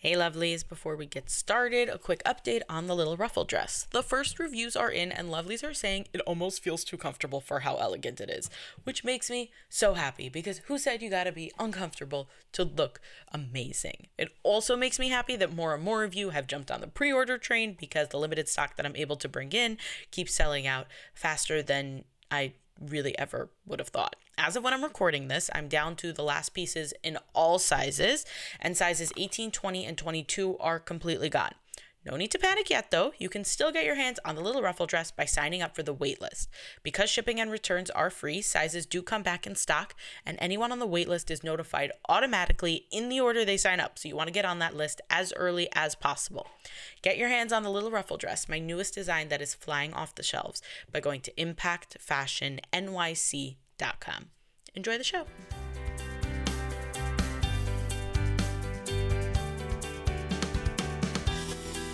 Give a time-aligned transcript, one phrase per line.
[0.00, 3.88] Hey lovelies, before we get started, a quick update on the little ruffle dress.
[3.90, 7.60] The first reviews are in, and lovelies are saying it almost feels too comfortable for
[7.60, 8.48] how elegant it is,
[8.84, 13.00] which makes me so happy because who said you gotta be uncomfortable to look
[13.32, 14.06] amazing?
[14.16, 16.86] It also makes me happy that more and more of you have jumped on the
[16.86, 19.78] pre order train because the limited stock that I'm able to bring in
[20.12, 24.16] keeps selling out faster than I really ever would have thought.
[24.36, 28.24] As of when I'm recording this, I'm down to the last pieces in all sizes,
[28.60, 31.52] and sizes 18, 20, and 22 are completely gone.
[32.08, 33.12] No need to panic yet, though.
[33.18, 35.82] You can still get your hands on the little ruffle dress by signing up for
[35.82, 36.48] the waitlist.
[36.82, 39.94] Because shipping and returns are free, sizes do come back in stock,
[40.24, 43.98] and anyone on the waitlist is notified automatically in the order they sign up.
[43.98, 46.46] So you want to get on that list as early as possible.
[47.02, 50.14] Get your hands on the little ruffle dress, my newest design that is flying off
[50.14, 54.24] the shelves, by going to impactfashionnyc.com.
[54.74, 55.26] Enjoy the show.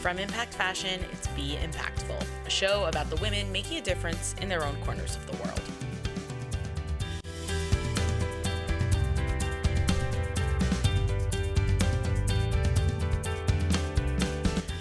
[0.05, 4.51] From Impact Fashion, it's Be Impactful, a show about the women making a difference in
[4.51, 5.63] their own corners of the world.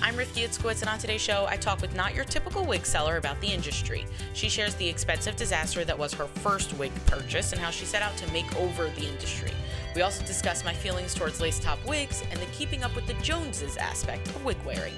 [0.02, 3.16] I'm Rifki Itzkowitz, and on today's show, I talk with not your typical wig seller
[3.16, 4.06] about the industry.
[4.34, 8.02] She shares the expensive disaster that was her first wig purchase and how she set
[8.02, 9.52] out to make over the industry.
[9.96, 13.14] We also discuss my feelings towards lace top wigs and the keeping up with the
[13.16, 14.96] Joneses aspect of wig wearing.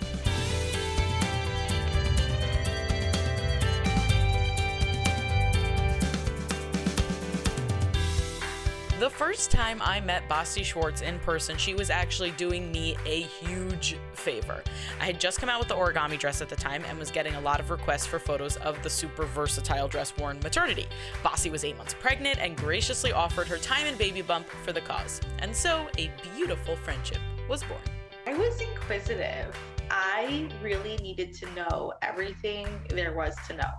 [8.97, 13.23] The first time I met Basti Schwartz in person, she was actually doing me a
[13.23, 14.63] huge favor.
[15.01, 17.35] I had just come out with the origami dress at the time and was getting
[17.35, 20.85] a lot of requests for photos of the super versatile dress worn maternity.
[21.23, 24.79] Basti was eight months pregnant and graciously offered her time and baby bump for the
[24.79, 25.19] cause.
[25.39, 27.81] And so a beautiful friendship was born.
[28.25, 29.53] I was inquisitive.
[29.91, 33.73] I really needed to know everything there was to know.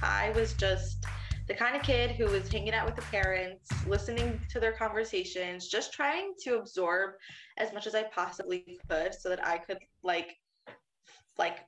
[0.00, 1.04] I was just
[1.52, 5.68] the kind of kid who was hanging out with the parents, listening to their conversations,
[5.68, 7.10] just trying to absorb
[7.58, 10.34] as much as I possibly could so that I could like
[11.36, 11.58] like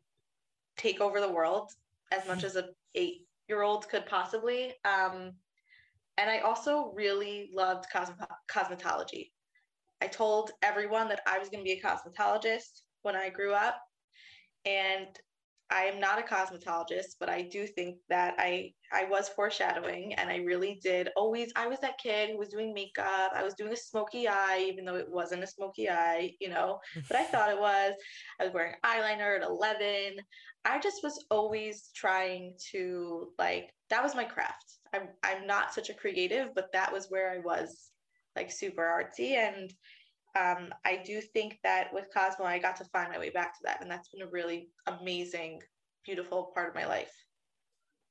[0.78, 1.70] take over the world
[2.12, 4.72] as much as a 8-year-old could possibly.
[4.86, 5.32] Um
[6.16, 9.32] and I also really loved cosmet- cosmetology.
[10.00, 13.76] I told everyone that I was going to be a cosmetologist when I grew up.
[14.64, 15.08] And
[15.70, 20.28] I am not a cosmetologist, but I do think that I I was foreshadowing and
[20.30, 23.32] I really did always I was that kid who was doing makeup.
[23.34, 26.78] I was doing a smoky eye even though it wasn't a smoky eye, you know,
[27.08, 27.94] but I thought it was.
[28.40, 30.16] I was wearing eyeliner at 11.
[30.64, 34.78] I just was always trying to like that was my craft.
[34.92, 37.90] I'm I'm not such a creative, but that was where I was
[38.36, 39.72] like super artsy and
[40.38, 43.60] um, I do think that with Cosmo, I got to find my way back to
[43.64, 43.80] that.
[43.80, 45.60] And that's been a really amazing,
[46.04, 47.12] beautiful part of my life.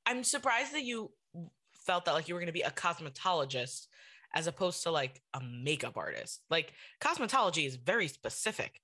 [0.06, 1.10] I'm surprised that you
[1.74, 3.88] felt that like you were going to be a cosmetologist
[4.34, 6.40] as opposed to like a makeup artist.
[6.50, 8.80] Like cosmetology is very specific.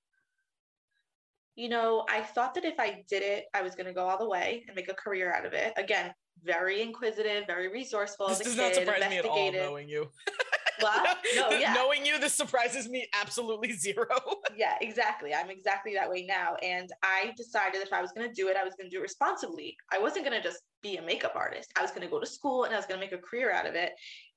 [1.55, 4.17] You know, I thought that if I did it, I was going to go all
[4.17, 5.73] the way and make a career out of it.
[5.77, 6.13] Again,
[6.43, 8.29] very inquisitive, very resourceful.
[8.29, 10.09] This does kid, not surprise me at all knowing you.
[10.79, 11.17] What?
[11.35, 11.73] No, yeah.
[11.73, 14.07] Knowing you, this surprises me absolutely zero.
[14.55, 15.33] yeah, exactly.
[15.33, 16.55] I'm exactly that way now.
[16.63, 18.99] And I decided if I was going to do it, I was going to do
[18.99, 19.75] it responsibly.
[19.91, 21.71] I wasn't going to just be a makeup artist.
[21.77, 23.51] I was going to go to school and I was going to make a career
[23.51, 23.93] out of it.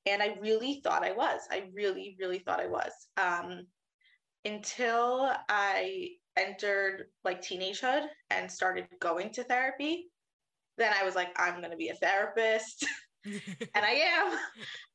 [0.07, 1.41] And I really thought I was.
[1.51, 2.93] I really, really thought I was.
[3.17, 3.67] Um,
[4.45, 10.11] until I entered like teenagehood and started going to therapy,
[10.77, 12.87] then I was like, I'm going to be a therapist.
[13.75, 14.33] and I am.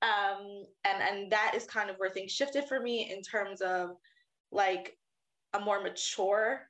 [0.01, 3.91] Um, and and that is kind of where things shifted for me in terms of
[4.51, 4.97] like
[5.53, 6.69] a more mature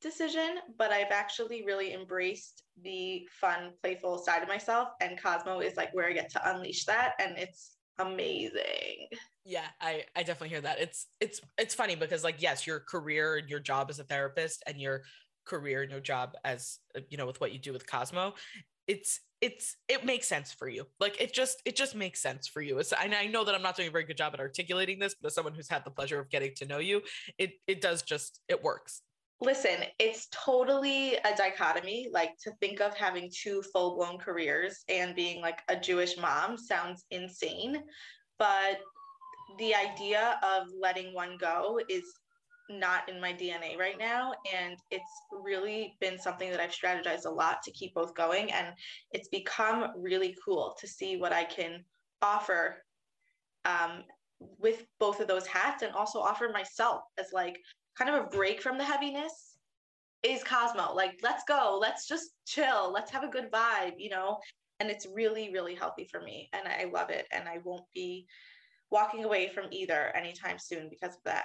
[0.00, 4.88] decision, but I've actually really embraced the fun, playful side of myself.
[5.00, 7.12] And Cosmo is like where I get to unleash that.
[7.20, 9.08] And it's amazing.
[9.44, 10.80] Yeah, I, I definitely hear that.
[10.80, 14.62] It's it's it's funny because like yes, your career and your job as a therapist
[14.66, 15.02] and your
[15.44, 16.78] career and your job as
[17.08, 18.34] you know with what you do with Cosmo,
[18.86, 20.86] it's it's it makes sense for you.
[20.98, 22.78] Like it just it just makes sense for you.
[22.78, 25.14] It's, and i know that i'm not doing a very good job at articulating this
[25.14, 27.02] but as someone who's had the pleasure of getting to know you
[27.38, 29.02] it it does just it works.
[29.40, 32.08] Listen it's totally a dichotomy.
[32.12, 37.04] Like to think of having two full-blown careers and being like a jewish mom sounds
[37.10, 37.82] insane
[38.38, 38.80] but
[39.58, 42.04] the idea of letting one go is
[42.70, 44.32] not in my DNA right now.
[44.54, 48.52] And it's really been something that I've strategized a lot to keep both going.
[48.52, 48.68] And
[49.12, 51.84] it's become really cool to see what I can
[52.22, 52.82] offer
[53.64, 54.04] um,
[54.58, 57.58] with both of those hats and also offer myself as like
[57.98, 59.56] kind of a break from the heaviness
[60.22, 60.94] is Cosmo.
[60.94, 64.38] Like, let's go, let's just chill, let's have a good vibe, you know?
[64.78, 66.48] And it's really, really healthy for me.
[66.52, 67.26] And I love it.
[67.32, 68.26] And I won't be
[68.90, 71.44] walking away from either anytime soon because of that.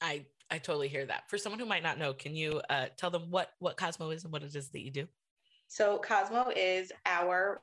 [0.00, 1.28] I I totally hear that.
[1.28, 4.24] For someone who might not know, can you uh, tell them what what Cosmo is
[4.24, 5.06] and what it is that you do?
[5.68, 7.62] So Cosmo is our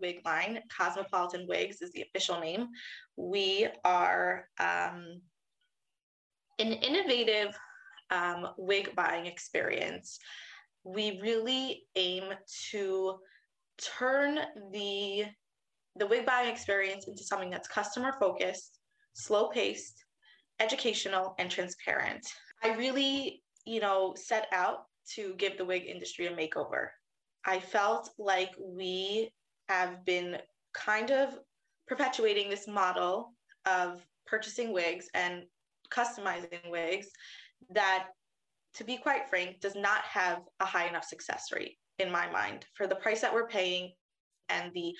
[0.00, 0.60] wig line.
[0.76, 2.68] Cosmopolitan Wigs is the official name.
[3.16, 5.20] We are um,
[6.58, 7.58] an innovative
[8.10, 10.18] um, wig buying experience.
[10.84, 12.24] We really aim
[12.70, 13.16] to
[13.98, 14.38] turn
[14.72, 15.24] the
[15.96, 18.80] the wig buying experience into something that's customer focused,
[19.12, 20.03] slow paced,
[20.60, 22.26] educational, and transparent.
[22.62, 26.88] I really, you know, set out to give the wig industry a makeover.
[27.44, 29.32] I felt like we
[29.68, 30.38] have been
[30.72, 31.38] kind of
[31.86, 33.32] perpetuating this model
[33.66, 35.42] of purchasing wigs and
[35.90, 37.08] customizing wigs
[37.70, 38.08] that,
[38.74, 42.64] to be quite frank, does not have a high enough success rate in my mind
[42.74, 43.92] for the price that we're paying
[44.48, 44.92] and the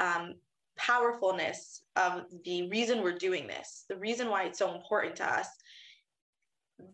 [0.00, 0.34] um,
[0.78, 5.48] powerfulness of the reason we're doing this, the reason why it's so important to us.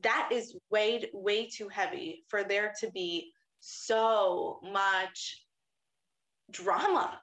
[0.02, 5.42] That is way, way too heavy for there to be so much
[6.50, 7.20] drama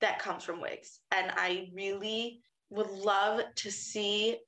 [0.00, 1.00] that comes from wigs.
[1.12, 2.40] And I really
[2.70, 4.38] would love to see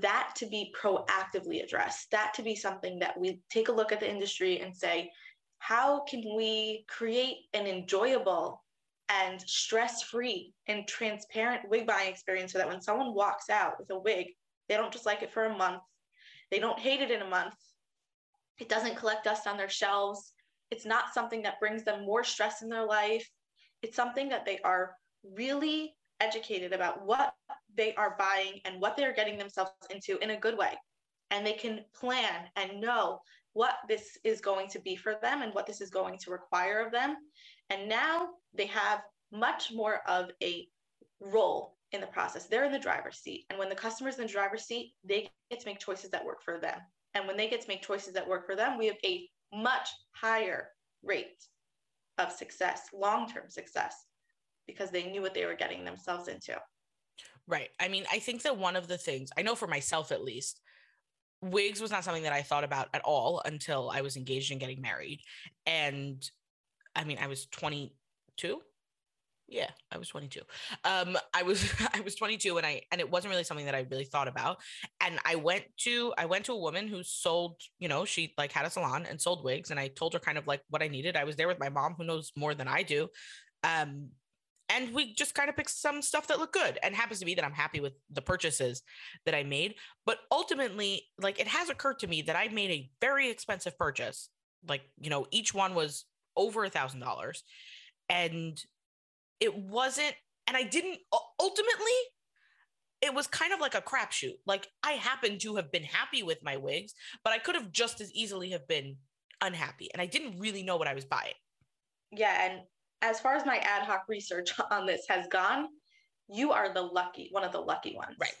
[0.00, 4.00] that to be proactively addressed, that to be something that we take a look at
[4.00, 5.10] the industry and say,
[5.58, 8.61] how can we create an enjoyable
[9.20, 13.90] and stress free and transparent wig buying experience so that when someone walks out with
[13.90, 14.26] a wig,
[14.68, 15.82] they don't just like it for a month,
[16.50, 17.54] they don't hate it in a month,
[18.58, 20.32] it doesn't collect dust on their shelves,
[20.72, 23.28] it's not something that brings them more stress in their life.
[23.82, 27.34] It's something that they are really educated about what
[27.76, 30.72] they are buying and what they're getting themselves into in a good way.
[31.30, 33.20] And they can plan and know
[33.52, 36.80] what this is going to be for them and what this is going to require
[36.80, 37.16] of them.
[37.72, 39.00] And now they have
[39.32, 40.68] much more of a
[41.20, 42.46] role in the process.
[42.46, 43.46] They're in the driver's seat.
[43.48, 46.42] And when the customer's in the driver's seat, they get to make choices that work
[46.42, 46.78] for them.
[47.14, 49.88] And when they get to make choices that work for them, we have a much
[50.12, 50.68] higher
[51.02, 51.44] rate
[52.18, 54.04] of success, long term success,
[54.66, 56.56] because they knew what they were getting themselves into.
[57.46, 57.70] Right.
[57.80, 60.60] I mean, I think that one of the things, I know for myself at least,
[61.40, 64.58] wigs was not something that I thought about at all until I was engaged in
[64.58, 65.20] getting married.
[65.66, 66.22] And
[66.94, 68.60] I mean, I was 22
[69.52, 70.40] yeah i was 22
[70.84, 73.86] um i was i was 22 and i and it wasn't really something that i
[73.90, 74.58] really thought about.
[75.00, 78.52] And i went to i went to a woman who sold you know she like
[78.52, 80.88] had a salon and sold wigs and i told her kind of like what i
[80.88, 81.16] needed.
[81.16, 83.08] I was there with my mom who knows more than i do.
[83.62, 84.08] Um
[84.68, 87.34] and we just kind of picked some stuff that looked good and happens to be
[87.34, 88.82] that i'm happy with the purchases
[89.26, 89.74] that i made.
[90.06, 94.30] But ultimately like it has occurred to me that i made a very expensive purchase.
[94.66, 96.06] Like you know each one was
[96.36, 97.44] over a thousand dollars
[98.08, 98.62] and
[99.40, 100.14] it wasn't,
[100.46, 100.98] and I didn't
[101.40, 101.98] ultimately,
[103.00, 104.34] it was kind of like a crapshoot.
[104.46, 106.94] Like I happen to have been happy with my wigs,
[107.24, 108.96] but I could have just as easily have been
[109.40, 109.90] unhappy.
[109.92, 111.34] And I didn't really know what I was buying.
[112.12, 112.50] Yeah.
[112.50, 112.60] And
[113.00, 115.66] as far as my ad hoc research on this has gone,
[116.28, 118.16] you are the lucky, one of the lucky ones.
[118.20, 118.34] Right.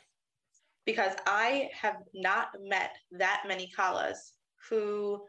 [0.86, 4.18] Because I have not met that many Kalas
[4.68, 5.22] who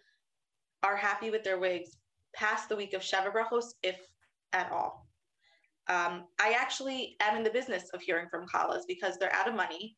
[0.84, 1.98] are happy with their wigs
[2.36, 3.98] past the week of Sheva Brachos, if
[4.54, 5.08] at all.
[5.88, 9.56] Um, I actually am in the business of hearing from Kalas because they're out of
[9.56, 9.98] money.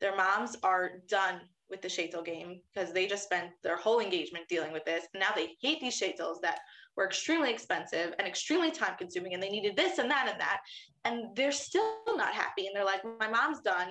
[0.00, 4.48] Their moms are done with the sheitel game because they just spent their whole engagement
[4.48, 5.06] dealing with this.
[5.12, 6.60] And now they hate these sheitels that
[6.96, 10.60] were extremely expensive and extremely time consuming and they needed this and that and that.
[11.04, 12.66] And they're still not happy.
[12.66, 13.90] And they're like, my mom's done.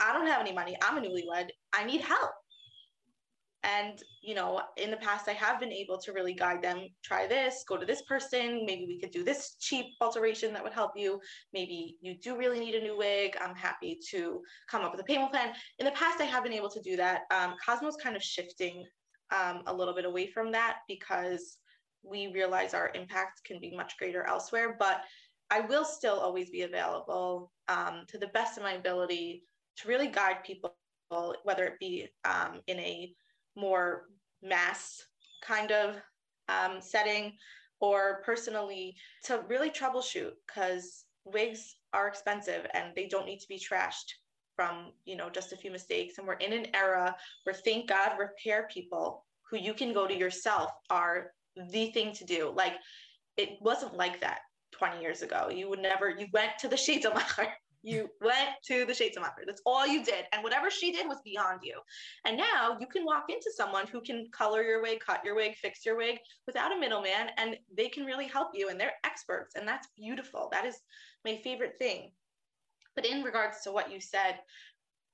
[0.00, 0.76] I don't have any money.
[0.82, 1.48] I'm a newlywed.
[1.72, 2.32] I need help
[3.64, 7.26] and you know in the past i have been able to really guide them try
[7.26, 10.92] this go to this person maybe we could do this cheap alteration that would help
[10.96, 11.20] you.
[11.52, 13.36] Maybe you do really need a new wig.
[13.40, 15.54] I'm happy to come up with a payment plan.
[15.78, 17.22] In the past i have been able to do that.
[17.30, 18.84] Um, cosmo's kind of shifting
[19.30, 21.58] um, a little bit away from that because
[22.02, 24.76] we realize our impact can be much greater elsewhere.
[24.78, 25.02] But
[25.50, 29.44] i will still always be available um, to the best of my ability
[29.76, 30.74] to really guide people
[31.44, 33.12] whether it be um, in a
[33.56, 34.04] more
[34.42, 35.02] mass
[35.42, 35.96] kind of
[36.48, 37.32] um, setting
[37.80, 38.94] or personally
[39.24, 44.12] to really troubleshoot because wigs are expensive and they don't need to be trashed
[44.56, 46.18] from you know just a few mistakes.
[46.18, 50.16] And we're in an era where thank god repair people who you can go to
[50.16, 51.32] yourself are
[51.70, 52.52] the thing to do.
[52.54, 52.74] Like
[53.36, 54.40] it wasn't like that
[54.72, 55.48] 20 years ago.
[55.48, 57.14] You would never you went to the sheitel
[57.82, 59.44] You went to the sheitel macher.
[59.44, 60.24] That's all you did.
[60.32, 61.80] And whatever she did was beyond you.
[62.24, 65.56] And now you can walk into someone who can color your wig, cut your wig,
[65.56, 68.68] fix your wig without a middleman, and they can really help you.
[68.68, 69.56] And they're experts.
[69.56, 70.48] And that's beautiful.
[70.52, 70.76] That is
[71.24, 72.12] my favorite thing.
[72.94, 74.38] But in regards to what you said,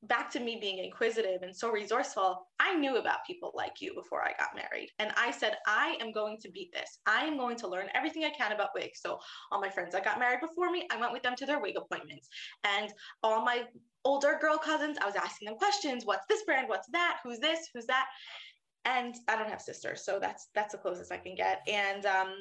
[0.04, 4.22] back to me being inquisitive and so resourceful, I knew about people like you before
[4.22, 4.90] I got married.
[4.98, 6.98] And I said, I am going to beat this.
[7.06, 9.00] I am going to learn everything I can about wigs.
[9.02, 9.18] So,
[9.50, 11.76] all my friends that got married before me, I went with them to their wig
[11.76, 12.28] appointments.
[12.64, 13.64] And all my
[14.04, 16.68] older girl cousins, I was asking them questions what's this brand?
[16.68, 17.18] What's that?
[17.24, 17.68] Who's this?
[17.74, 18.06] Who's that?
[18.84, 20.04] And I don't have sisters.
[20.04, 21.60] So, that's that's the closest I can get.
[21.66, 22.34] And um,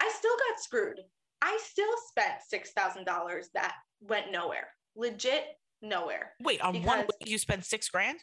[0.00, 1.00] I still got screwed.
[1.42, 4.68] I still spent $6,000 that went nowhere.
[4.96, 5.44] Legit
[5.84, 6.32] nowhere.
[6.40, 8.18] Wait, on one wig you spent six grand?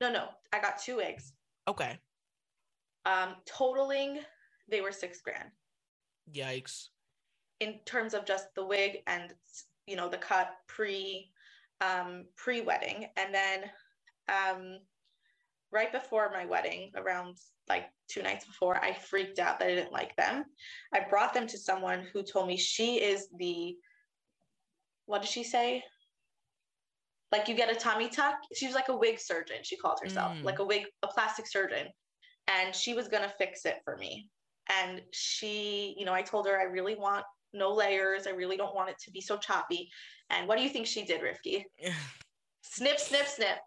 [0.00, 1.32] No, no, I got two wigs.
[1.68, 1.98] Okay.
[3.04, 4.20] Um, totaling,
[4.68, 5.50] they were six grand.
[6.34, 6.88] Yikes.
[7.60, 9.32] In terms of just the wig and
[9.86, 11.30] you know the cut pre
[11.80, 13.60] um pre wedding, and then
[14.28, 14.78] um
[15.70, 17.36] right before my wedding, around
[17.68, 20.44] like two nights before, I freaked out that I didn't like them.
[20.92, 23.76] I brought them to someone who told me she is the
[25.06, 25.82] what did she say?
[27.32, 28.36] Like you get a tummy tuck.
[28.54, 30.44] She was like a wig surgeon, she called herself, mm.
[30.44, 31.88] like a wig, a plastic surgeon.
[32.46, 34.28] And she was gonna fix it for me.
[34.70, 37.24] And she, you know, I told her I really want
[37.54, 38.26] no layers.
[38.26, 39.90] I really don't want it to be so choppy.
[40.30, 41.64] And what do you think she did, Rifki?
[42.62, 43.58] snip, snip, snip.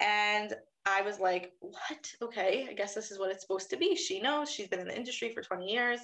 [0.00, 0.54] And
[0.86, 2.12] I was like, what?
[2.22, 3.96] Okay, I guess this is what it's supposed to be.
[3.96, 6.00] She knows she's been in the industry for 20 years.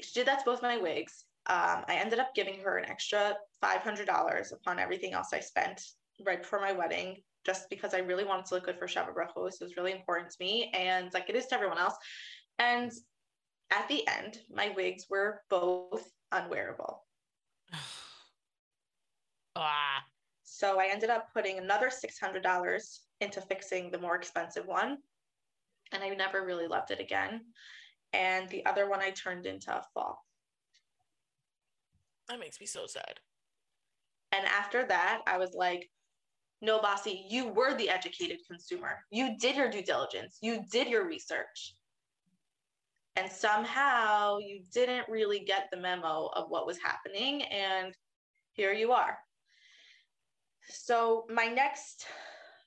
[0.00, 1.24] She did that to both my wigs.
[1.46, 5.82] Um, I ended up giving her an extra $500 upon everything else I spent
[6.24, 9.54] right before my wedding just because I really wanted to look good for Sheva Brachos.
[9.54, 11.94] It was really important to me and like it is to everyone else.
[12.58, 12.92] And
[13.70, 16.98] at the end, my wigs were both unwearable.
[19.56, 20.04] ah.
[20.42, 24.98] So I ended up putting another $600 into fixing the more expensive one.
[25.92, 27.40] And I never really loved it again.
[28.12, 30.24] And the other one I turned into a fall.
[32.28, 33.20] That makes me so sad.
[34.32, 35.88] And after that, I was like,
[36.62, 38.98] no, Bossy, you were the educated consumer.
[39.10, 41.74] You did your due diligence, you did your research.
[43.16, 47.42] And somehow you didn't really get the memo of what was happening.
[47.42, 47.94] And
[48.52, 49.18] here you are.
[50.68, 52.06] So, my next,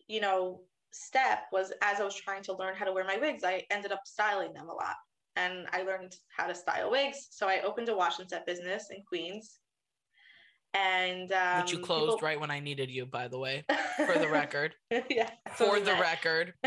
[0.07, 3.43] you know, step was as I was trying to learn how to wear my wigs,
[3.43, 4.95] I ended up styling them a lot.
[5.35, 7.27] And I learned how to style wigs.
[7.31, 9.59] So, I opened a wash and set business in Queens
[10.73, 12.19] and um, which you closed people...
[12.21, 13.63] right when I needed you, by the way,
[13.97, 14.75] for the record.
[15.09, 16.53] yeah, for the record.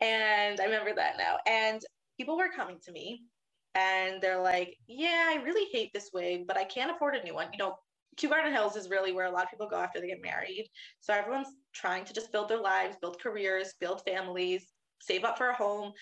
[0.00, 1.38] and I remember that now.
[1.46, 1.80] And
[2.18, 3.22] people were coming to me,
[3.74, 7.34] and they're like, "Yeah, I really hate this wig, but I can't afford a new
[7.34, 7.76] one." You know,
[8.16, 10.68] Kew Garden Hills is really where a lot of people go after they get married.
[11.00, 14.66] So everyone's trying to just build their lives, build careers, build families,
[15.00, 15.92] save up for a home.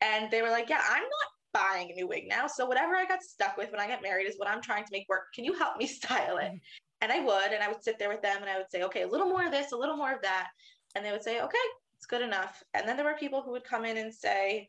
[0.00, 2.46] And they were like, Yeah, I'm not buying a new wig now.
[2.46, 4.92] So whatever I got stuck with when I got married is what I'm trying to
[4.92, 5.24] make work.
[5.34, 6.44] Can you help me style it?
[6.44, 6.56] Mm-hmm.
[7.00, 9.02] And I would, and I would sit there with them and I would say, okay,
[9.02, 10.48] a little more of this, a little more of that.
[10.94, 11.58] And they would say, okay,
[11.96, 12.62] it's good enough.
[12.74, 14.68] And then there were people who would come in and say,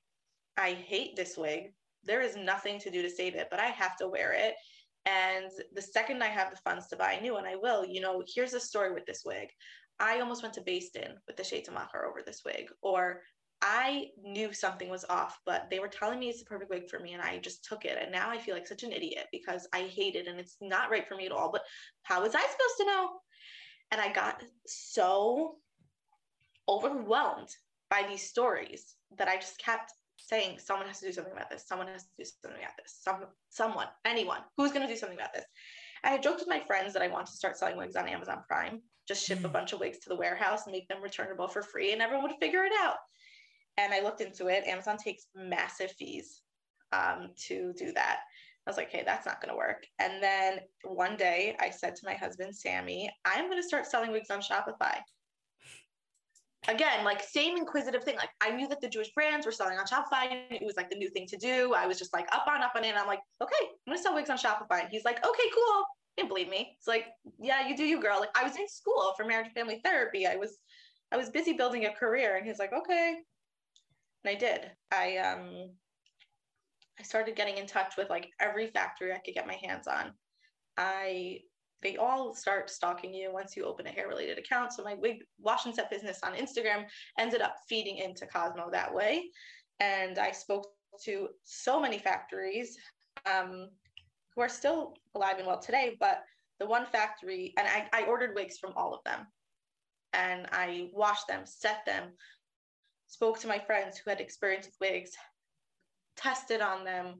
[0.57, 1.73] I hate this wig.
[2.03, 4.53] There is nothing to do to save it, but I have to wear it.
[5.05, 7.85] And the second I have the funds to buy a new one, I will.
[7.85, 9.49] You know, here's a story with this wig.
[9.99, 12.67] I almost went to beis din with the of macher over this wig.
[12.81, 13.21] Or
[13.61, 16.99] I knew something was off, but they were telling me it's the perfect wig for
[16.99, 17.97] me, and I just took it.
[18.01, 20.89] And now I feel like such an idiot because I hate it and it's not
[20.89, 21.51] right for me at all.
[21.51, 21.63] But
[22.03, 23.09] how was I supposed to know?
[23.91, 25.57] And I got so
[26.69, 27.49] overwhelmed
[27.89, 31.67] by these stories that I just kept saying, someone has to do something about this.
[31.67, 32.99] Someone has to do something about this.
[33.01, 35.45] Some, someone, anyone, who's going to do something about this?
[36.03, 38.43] I had joked with my friends that I want to start selling wigs on Amazon
[38.47, 39.53] Prime, just ship a mm.
[39.53, 42.39] bunch of wigs to the warehouse and make them returnable for free, and everyone would
[42.39, 42.97] figure it out
[43.79, 44.65] and I looked into it.
[44.67, 46.41] Amazon takes massive fees
[46.91, 48.19] um, to do that.
[48.67, 49.85] I was like, hey, that's not going to work.
[49.99, 54.11] And then one day I said to my husband, Sammy, I'm going to start selling
[54.11, 54.97] wigs on Shopify.
[56.67, 58.17] Again, like same inquisitive thing.
[58.17, 60.43] Like I knew that the Jewish brands were selling on Shopify.
[60.51, 61.73] It was like the new thing to do.
[61.73, 62.89] I was just like up on, up on it.
[62.89, 64.81] And I'm like, okay, I'm going to sell wigs on Shopify.
[64.81, 65.83] And he's like, okay, cool.
[66.17, 66.75] Didn't believe me.
[66.77, 67.05] It's like,
[67.39, 68.19] yeah, you do you, girl.
[68.19, 70.27] Like I was in school for marriage and family therapy.
[70.27, 70.57] I was,
[71.11, 72.35] I was busy building a career.
[72.35, 73.15] And he's like, okay,
[74.23, 74.71] and I did.
[74.91, 75.69] I um
[76.99, 80.11] I started getting in touch with like every factory I could get my hands on.
[80.77, 81.39] I
[81.81, 84.73] they all start stalking you once you open a hair related account.
[84.73, 86.85] So my wig wash and set business on Instagram
[87.17, 89.29] ended up feeding into Cosmo that way.
[89.79, 90.67] And I spoke
[91.05, 92.77] to so many factories
[93.25, 93.69] um,
[94.35, 96.23] who are still alive and well today, but
[96.59, 99.25] the one factory, and I, I ordered wigs from all of them.
[100.11, 102.09] And I washed them, set them,
[103.09, 105.11] spoke to my friends who had experience with wigs,
[106.15, 107.15] tested on them,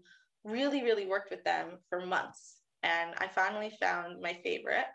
[0.46, 2.62] really, really worked with them for months.
[2.84, 4.86] And I finally found my favorite,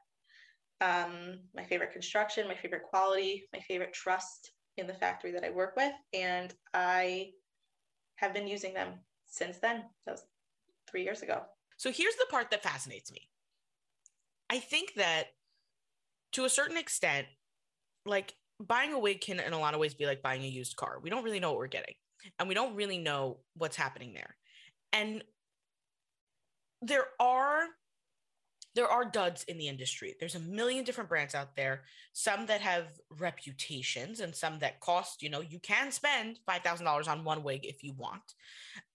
[0.80, 5.50] um, my favorite construction, my favorite quality, my favorite trust in the factory that I
[5.50, 5.92] work with.
[6.14, 7.32] And I
[8.16, 9.84] have been using them since then.
[10.06, 10.24] That was
[10.88, 11.42] three years ago.
[11.76, 13.28] So here's the part that fascinates me.
[14.48, 15.34] I think that
[16.32, 17.26] to a certain extent,
[18.06, 20.76] like buying a wig can in a lot of ways be like buying a used
[20.76, 20.98] car.
[21.02, 21.94] We don't really know what we're getting
[22.38, 24.36] and we don't really know what's happening there.
[24.92, 25.22] And
[26.82, 27.64] there are
[28.74, 30.16] there are duds in the industry.
[30.18, 31.82] There's a million different brands out there,
[32.12, 37.24] some that have reputations and some that cost, you know, you can spend $5,000 on
[37.24, 38.22] one wig if you want.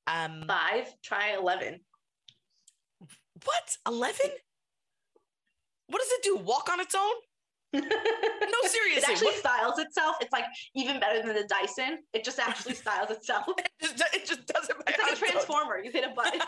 [0.05, 1.79] Um, Five, try 11.
[3.45, 3.77] What?
[3.87, 4.17] 11?
[5.87, 6.35] What does it do?
[6.35, 7.15] Walk on its own?
[7.73, 7.81] No,
[8.67, 8.97] seriously.
[8.97, 9.35] It actually what?
[9.37, 10.15] styles itself.
[10.21, 10.45] It's like
[10.75, 11.99] even better than the Dyson.
[12.13, 13.45] It just actually styles itself.
[13.57, 14.75] it, just, it just does it.
[14.87, 15.79] It's like a transformer.
[15.79, 16.39] You hit a button,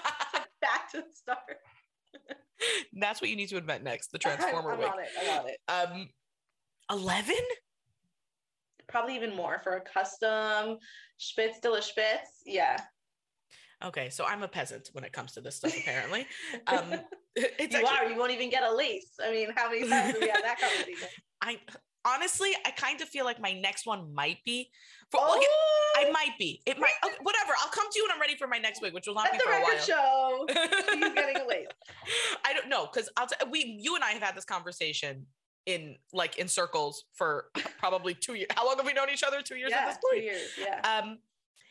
[0.61, 1.57] back to the start.
[2.93, 4.11] That's what you need to invent next.
[4.11, 4.73] The transformer.
[4.73, 5.07] I'm, I'm it.
[5.21, 5.57] I'm on it.
[5.67, 6.09] Um,
[6.91, 7.35] eleven.
[8.87, 10.77] Probably even more for a custom
[11.17, 12.41] Spitz de la Spitz.
[12.45, 12.77] Yeah.
[13.83, 15.75] Okay, so I'm a peasant when it comes to this stuff.
[15.77, 16.27] Apparently,
[16.67, 16.93] um,
[17.35, 18.09] it's you actually, are.
[18.09, 19.11] You won't even get a lease.
[19.23, 21.07] I mean, how many times have we had that conversation?
[21.41, 21.57] I
[22.05, 24.69] honestly, I kind of feel like my next one might be.
[25.09, 25.93] For, oh!
[25.95, 26.61] Like, I might be.
[26.65, 26.93] It might.
[27.05, 27.53] Okay, whatever.
[27.61, 29.33] I'll come to you when I'm ready for my next week, which will not Let
[29.33, 29.77] be for a while.
[29.77, 30.45] show.
[30.93, 31.67] He's getting a lease.
[32.45, 33.27] I don't know because I'll.
[33.27, 35.25] T- we, you and I have had this conversation
[35.65, 37.45] in like in circles for
[37.77, 38.47] probably two years.
[38.55, 39.41] How long have we known each other?
[39.41, 40.21] Two years yeah, at this point.
[40.21, 40.49] Two years.
[40.59, 40.99] Yeah.
[40.99, 41.17] Um,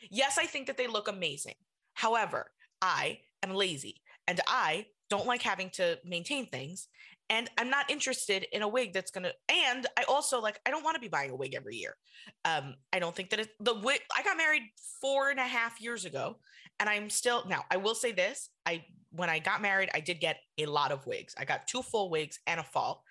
[0.09, 1.55] yes, I think that they look amazing.
[1.93, 6.87] However, I am lazy and I don't like having to maintain things.
[7.29, 9.31] And I'm not interested in a wig that's gonna.
[9.49, 11.95] And I also like I don't want to be buying a wig every year.
[12.43, 14.01] Um, I don't think that it, the wig.
[14.15, 14.63] I got married
[14.99, 16.37] four and a half years ago,
[16.79, 17.63] and I'm still now.
[17.71, 21.07] I will say this: I when I got married, I did get a lot of
[21.07, 21.33] wigs.
[21.37, 23.03] I got two full wigs and a fall.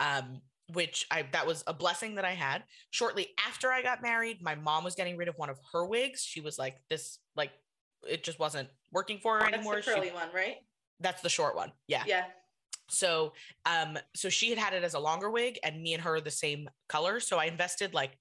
[0.00, 0.42] Um,
[0.72, 2.64] which I that was a blessing that I had.
[2.90, 6.22] Shortly after I got married, my mom was getting rid of one of her wigs.
[6.22, 7.52] She was like, "This like
[8.08, 10.56] it just wasn't working for her anymore." That's the curly she, one, right?
[11.00, 11.72] That's the short one.
[11.88, 12.04] Yeah.
[12.06, 12.24] Yeah.
[12.88, 13.32] So,
[13.64, 16.30] um, so she had had it as a longer wig, and me and her the
[16.30, 17.20] same color.
[17.20, 18.18] So I invested like,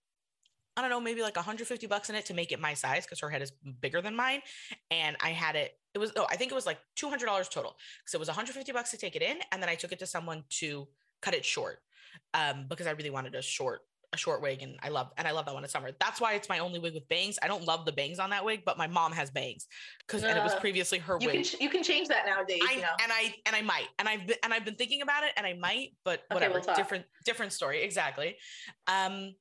[0.77, 3.19] I don't know, maybe like 150 bucks in it to make it my size because
[3.19, 4.41] her head is bigger than mine.
[4.89, 5.77] And I had it.
[5.93, 7.75] It was oh, I think it was like $200 total.
[8.05, 10.07] So it was 150 bucks to take it in, and then I took it to
[10.07, 10.87] someone to
[11.21, 11.79] cut it short,
[12.33, 13.81] um, because I really wanted a short
[14.13, 15.91] a short wig and I love and I love that one in summer.
[15.99, 17.39] That's why it's my only wig with bangs.
[17.41, 19.67] I don't love the bangs on that wig, but my mom has bangs
[20.05, 21.45] because uh, and it was previously her you wig.
[21.45, 22.61] Can, you can change that nowadays.
[22.67, 22.87] I, you know?
[23.01, 25.45] And I and I might and I've been and I've been thinking about it and
[25.45, 26.57] I might, but whatever.
[26.57, 28.35] Okay, we'll different different story exactly.
[28.87, 29.33] Um,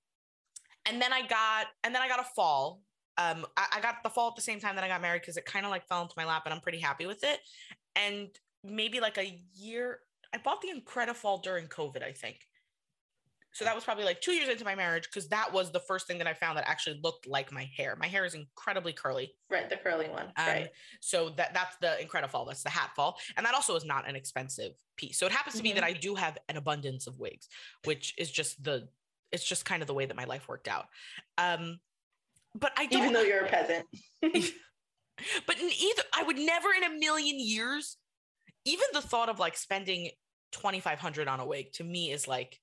[0.87, 2.81] and then I got and then I got a fall.
[3.19, 5.37] Um, I, I got the fall at the same time that I got married because
[5.37, 7.41] it kind of like fell into my lap and I'm pretty happy with it.
[7.97, 8.29] And
[8.63, 9.99] maybe like a year,
[10.33, 12.39] I bought the Incredifall during COVID, I think
[13.53, 16.07] so that was probably like two years into my marriage because that was the first
[16.07, 17.97] thing that I found that actually looked like my hair.
[17.99, 19.35] My hair is incredibly curly.
[19.51, 20.27] Right, the curly one.
[20.37, 20.69] Um, right.
[21.01, 22.47] So that that's the Incredifall.
[22.47, 25.19] That's the hat fall, and that also is not an expensive piece.
[25.19, 25.75] So it happens to mm-hmm.
[25.75, 27.49] be that I do have an abundance of wigs,
[27.85, 28.89] which is just the
[29.33, 30.87] it's just kind of the way that my life worked out.
[31.39, 31.81] Um,
[32.55, 33.03] but I don't.
[33.03, 33.87] Even though you're a peasant.
[34.23, 37.97] but in either, I would never in a million years,
[38.65, 40.11] even the thought of like spending
[40.53, 42.61] twenty five hundred on a wig to me is like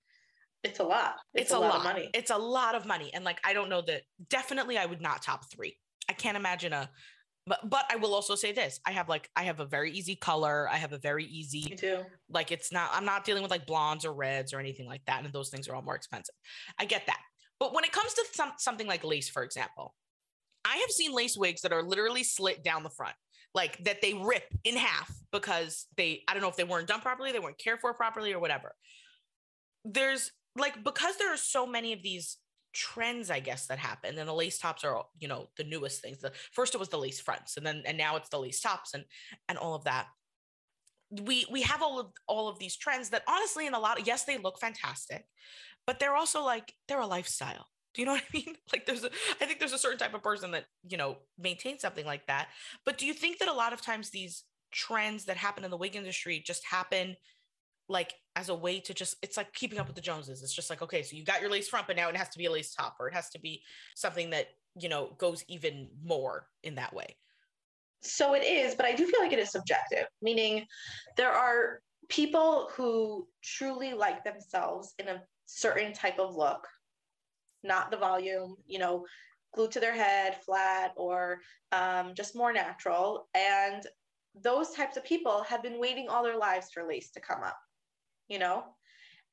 [0.67, 1.15] it's a lot.
[1.33, 2.09] It's, it's a, a, lot, lot of money.
[2.13, 3.11] It's a lot of money.
[3.13, 5.77] And like, I don't know that definitely I would not top three.
[6.09, 6.89] I can't imagine a,
[7.45, 8.79] but, but I will also say this.
[8.85, 10.67] I have like, I have a very easy color.
[10.69, 11.99] I have a very easy, Me too.
[12.29, 15.23] like, it's not, I'm not dealing with like blondes or reds or anything like that.
[15.23, 16.35] And those things are all more expensive.
[16.77, 17.19] I get that.
[17.59, 19.95] But when it comes to some, something like lace, for example,
[20.65, 23.15] I have seen lace wigs that are literally slit down the front,
[23.53, 26.99] like that they rip in half because they, I don't know if they weren't done
[26.99, 28.73] properly, they weren't cared for properly or whatever.
[29.85, 32.37] There's like because there are so many of these
[32.73, 36.19] trends i guess that happen and the lace tops are you know the newest things.
[36.19, 38.93] The first it was the lace fronts and then and now it's the lace tops
[38.93, 39.03] and
[39.49, 40.07] and all of that.
[41.09, 44.05] We we have all of all of these trends that honestly in a lot of
[44.05, 45.25] yes they look fantastic
[45.87, 47.65] but they're also like they're a lifestyle.
[47.93, 48.55] Do you know what i mean?
[48.71, 49.09] Like there's a
[49.41, 52.49] i think there's a certain type of person that you know maintains something like that.
[52.85, 55.77] But do you think that a lot of times these trends that happen in the
[55.77, 57.15] wig industry just happen
[57.89, 60.43] like as a way to just it's like keeping up with the joneses.
[60.43, 62.37] It's just like okay so you got your lace front but now it has to
[62.37, 63.61] be a lace top or it has to be
[63.95, 64.47] something that
[64.79, 67.15] you know goes even more in that way.
[68.01, 70.65] So it is but i do feel like it is subjective meaning
[71.17, 76.67] there are people who truly like themselves in a certain type of look,
[77.63, 79.05] not the volume, you know,
[79.53, 81.39] glued to their head, flat, or
[81.71, 83.27] um, just more natural.
[83.33, 83.83] And
[84.41, 87.57] those types of people have been waiting all their lives for lace to come up,
[88.27, 88.63] you know?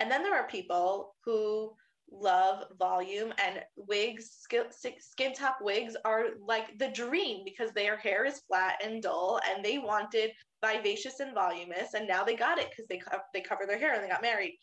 [0.00, 1.72] And then there are people who
[2.10, 4.64] love volume and wigs, skin,
[4.98, 9.64] skin top wigs are like the dream because their hair is flat and dull and
[9.64, 10.30] they wanted
[10.64, 13.00] vivacious and voluminous and now they got it because they,
[13.32, 14.58] they cover their hair and they got married.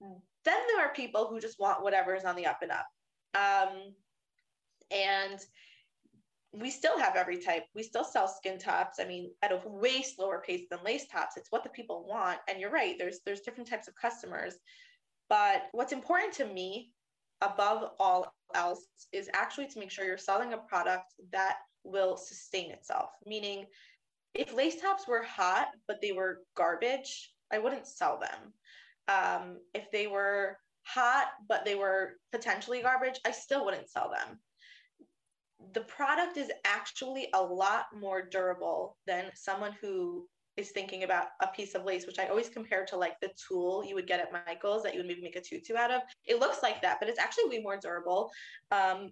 [0.00, 2.86] Then there are people who just want whatever is on the up and up.
[3.34, 3.94] Um,
[4.90, 5.38] and
[6.58, 7.64] we still have every type.
[7.74, 8.98] We still sell skin tops.
[8.98, 11.36] I mean, at a way slower pace than lace tops.
[11.36, 12.38] It's what the people want.
[12.48, 12.96] And you're right.
[12.98, 14.54] There's there's different types of customers.
[15.28, 16.92] But what's important to me
[17.42, 22.70] above all else is actually to make sure you're selling a product that will sustain
[22.70, 23.10] itself.
[23.26, 23.66] Meaning,
[24.34, 28.52] if lace tops were hot but they were garbage, I wouldn't sell them.
[29.08, 34.38] Um, if they were hot but they were potentially garbage, I still wouldn't sell them
[35.74, 41.48] the product is actually a lot more durable than someone who is thinking about a
[41.48, 44.32] piece of lace, which I always compare to like the tulle you would get at
[44.32, 46.02] Michael's that you would maybe make a tutu out of.
[46.24, 48.30] It looks like that, but it's actually way more durable.
[48.70, 49.10] Um,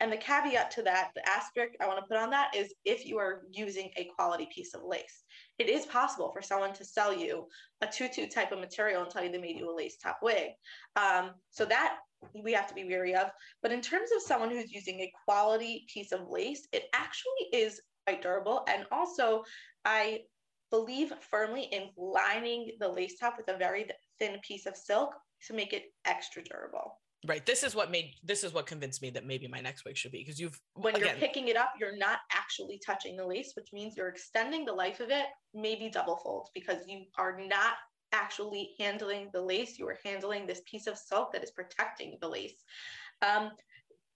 [0.00, 3.04] and the caveat to that, the asterisk I want to put on that is if
[3.04, 5.24] you are using a quality piece of lace.
[5.60, 7.46] It is possible for someone to sell you
[7.82, 10.52] a tutu type of material and tell you they made you a lace top wig.
[10.96, 11.98] Um, so that
[12.42, 13.30] we have to be wary of.
[13.62, 17.78] But in terms of someone who's using a quality piece of lace, it actually is
[18.06, 18.64] quite durable.
[18.68, 19.44] And also,
[19.84, 20.20] I
[20.70, 23.86] believe firmly in lining the lace top with a very
[24.18, 25.14] thin piece of silk
[25.46, 26.98] to make it extra durable.
[27.26, 27.44] Right.
[27.44, 30.12] This is what made this is what convinced me that maybe my next wig should
[30.12, 33.52] be because you've when again, you're picking it up, you're not actually touching the lace,
[33.56, 37.74] which means you're extending the life of it, maybe double fold, because you are not
[38.12, 42.28] actually handling the lace, you are handling this piece of silk that is protecting the
[42.28, 42.64] lace.
[43.20, 43.50] Um,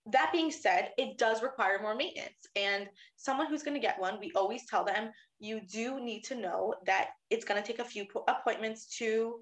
[0.06, 2.46] that being said, it does require more maintenance.
[2.56, 6.34] And someone who's going to get one, we always tell them you do need to
[6.34, 9.40] know that it's going to take a few appointments to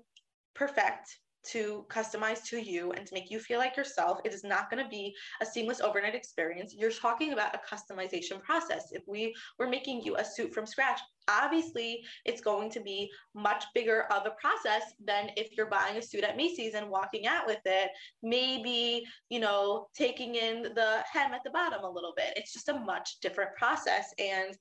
[0.55, 4.19] perfect to customize to you and to make you feel like yourself.
[4.25, 6.75] It is not going to be a seamless overnight experience.
[6.77, 8.93] You're talking about a customization process.
[8.93, 13.65] If we were making you a suit from scratch, obviously it's going to be much
[13.75, 17.47] bigger of a process than if you're buying a suit at Macy's and walking out
[17.47, 17.91] with it,
[18.23, 22.33] maybe, you know, taking in the hem at the bottom a little bit.
[22.37, 24.13] It's just a much different process.
[24.19, 24.57] And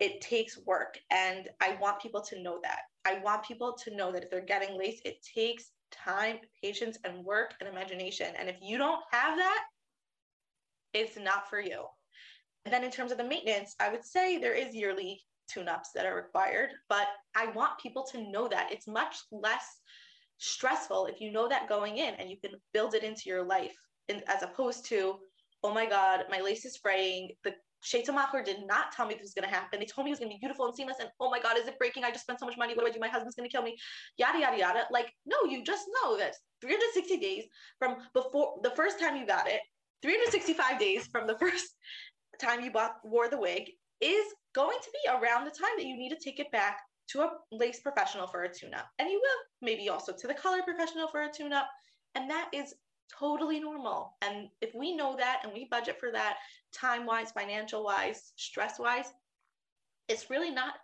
[0.00, 0.98] it takes work.
[1.10, 2.80] And I want people to know that.
[3.04, 7.24] I want people to know that if they're getting lace, it takes time, patience, and
[7.24, 8.34] work and imagination.
[8.38, 9.64] And if you don't have that,
[10.92, 11.84] it's not for you.
[12.64, 16.06] And then in terms of the maintenance, I would say there is yearly tune-ups that
[16.06, 19.64] are required, but I want people to know that it's much less
[20.38, 23.74] stressful if you know that going in and you can build it into your life
[24.08, 25.16] as opposed to,
[25.62, 29.34] oh my God, my lace is fraying, the Macher did not tell me this was
[29.34, 29.80] going to happen.
[29.80, 30.98] They told me it was going to be beautiful and seamless.
[31.00, 32.04] And oh my God, is it breaking?
[32.04, 32.74] I just spent so much money.
[32.74, 33.00] What do I do?
[33.00, 33.76] My husband's going to kill me.
[34.18, 34.82] Yada, yada, yada.
[34.90, 37.44] Like, no, you just know that 360 days
[37.78, 39.60] from before the first time you got it,
[40.02, 41.66] 365 days from the first
[42.40, 45.96] time you bought wore the wig is going to be around the time that you
[45.96, 48.86] need to take it back to a lace professional for a tune up.
[48.98, 51.68] And you will maybe also to the color professional for a tune up.
[52.14, 52.74] And that is
[53.18, 54.16] totally normal.
[54.22, 56.38] And if we know that and we budget for that
[56.72, 59.12] time wise, financial wise, stress wise,
[60.08, 60.74] it's really not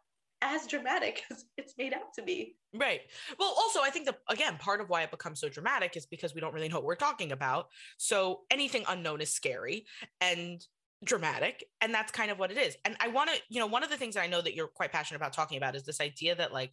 [0.42, 2.56] as dramatic as it's made out to be.
[2.74, 3.00] Right.
[3.38, 6.34] Well, also, I think that, again, part of why it becomes so dramatic is because
[6.34, 7.68] we don't really know what we're talking about.
[7.96, 9.86] So anything unknown is scary
[10.20, 10.64] and
[11.04, 11.64] dramatic.
[11.80, 12.76] And that's kind of what it is.
[12.84, 14.68] And I want to, you know, one of the things that I know that you're
[14.68, 16.72] quite passionate about talking about is this idea that, like,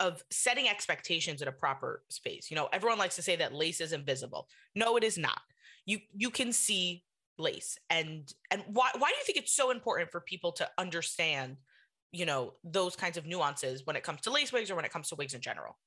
[0.00, 2.50] of setting expectations in a proper space.
[2.50, 4.48] You know, everyone likes to say that lace is invisible.
[4.74, 5.40] No, it is not.
[5.86, 7.04] You you can see
[7.38, 7.78] lace.
[7.90, 11.56] And and why why do you think it's so important for people to understand,
[12.12, 14.92] you know, those kinds of nuances when it comes to lace wigs or when it
[14.92, 15.78] comes to wigs in general?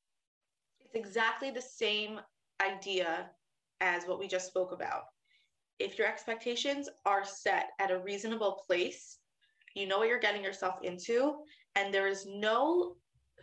[0.80, 2.20] It's exactly the same
[2.62, 3.30] idea
[3.80, 5.04] as what we just spoke about.
[5.80, 9.18] If your expectations are set at a reasonable place,
[9.76, 11.38] you know what you're getting yourself into,
[11.76, 12.98] and there is no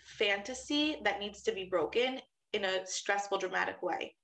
[0.04, 2.20] fantasy that needs to be broken
[2.52, 4.14] in a stressful, dramatic way.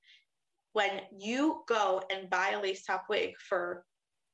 [0.72, 3.84] When you go and buy a lace top wig for,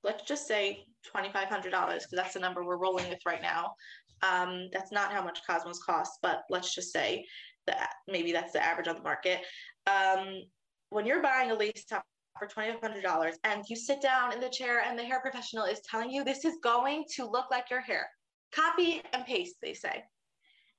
[0.04, 3.74] let's just say $2,500, because that's the number we're rolling with right now.
[4.22, 7.24] Um, that's not how much Cosmos costs, but let's just say
[7.66, 9.40] that maybe that's the average on the market.
[9.86, 10.42] Um,
[10.90, 12.04] when you're buying a lace top
[12.38, 16.10] for $2,500 and you sit down in the chair and the hair professional is telling
[16.10, 18.08] you this is going to look like your hair,
[18.54, 20.02] copy and paste, they say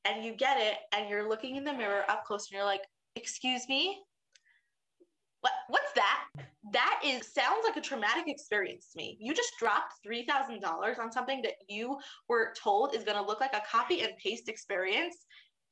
[0.05, 2.81] and you get it and you're looking in the mirror up close and you're like,
[3.15, 3.99] excuse me?
[5.41, 6.25] What what's that?
[6.71, 9.17] That is sounds like a traumatic experience to me.
[9.19, 11.97] You just dropped three thousand dollars on something that you
[12.29, 15.25] were told is gonna look like a copy and paste experience,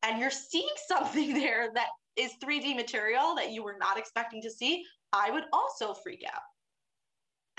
[0.03, 4.49] and you're seeing something there that is 3D material that you were not expecting to
[4.49, 4.83] see.
[5.13, 6.41] I would also freak out.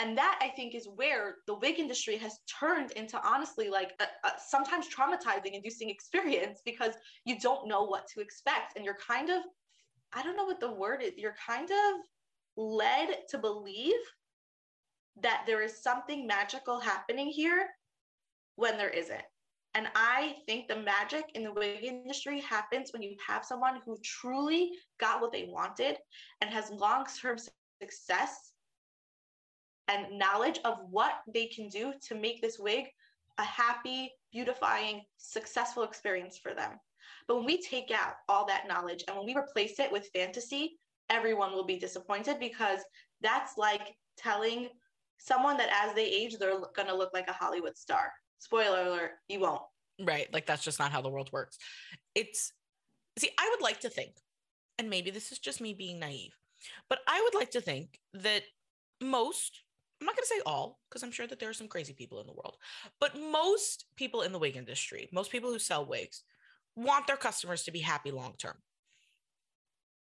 [0.00, 4.04] And that I think is where the wig industry has turned into honestly like a,
[4.26, 6.94] a sometimes traumatizing inducing experience because
[7.26, 9.42] you don't know what to expect and you're kind of
[10.14, 11.12] I don't know what the word is.
[11.16, 12.00] You're kind of
[12.56, 13.92] led to believe
[15.22, 17.68] that there is something magical happening here
[18.56, 19.22] when there isn't.
[19.74, 23.98] And I think the magic in the wig industry happens when you have someone who
[24.02, 25.96] truly got what they wanted
[26.40, 27.36] and has long term
[27.80, 28.49] success
[29.90, 32.86] and knowledge of what they can do to make this wig
[33.38, 36.72] a happy, beautifying, successful experience for them.
[37.26, 40.78] But when we take out all that knowledge and when we replace it with fantasy,
[41.08, 42.80] everyone will be disappointed because
[43.20, 44.68] that's like telling
[45.18, 48.12] someone that as they age, they're going to look like a Hollywood star.
[48.38, 49.62] Spoiler alert, you won't.
[50.00, 50.32] Right.
[50.32, 51.58] Like that's just not how the world works.
[52.14, 52.52] It's,
[53.18, 54.12] see, I would like to think,
[54.78, 56.32] and maybe this is just me being naive,
[56.88, 58.42] but I would like to think that
[59.00, 59.60] most
[60.00, 62.20] I'm not going to say all, because I'm sure that there are some crazy people
[62.20, 62.56] in the world,
[63.00, 66.22] but most people in the wig industry, most people who sell wigs,
[66.74, 68.56] want their customers to be happy long term.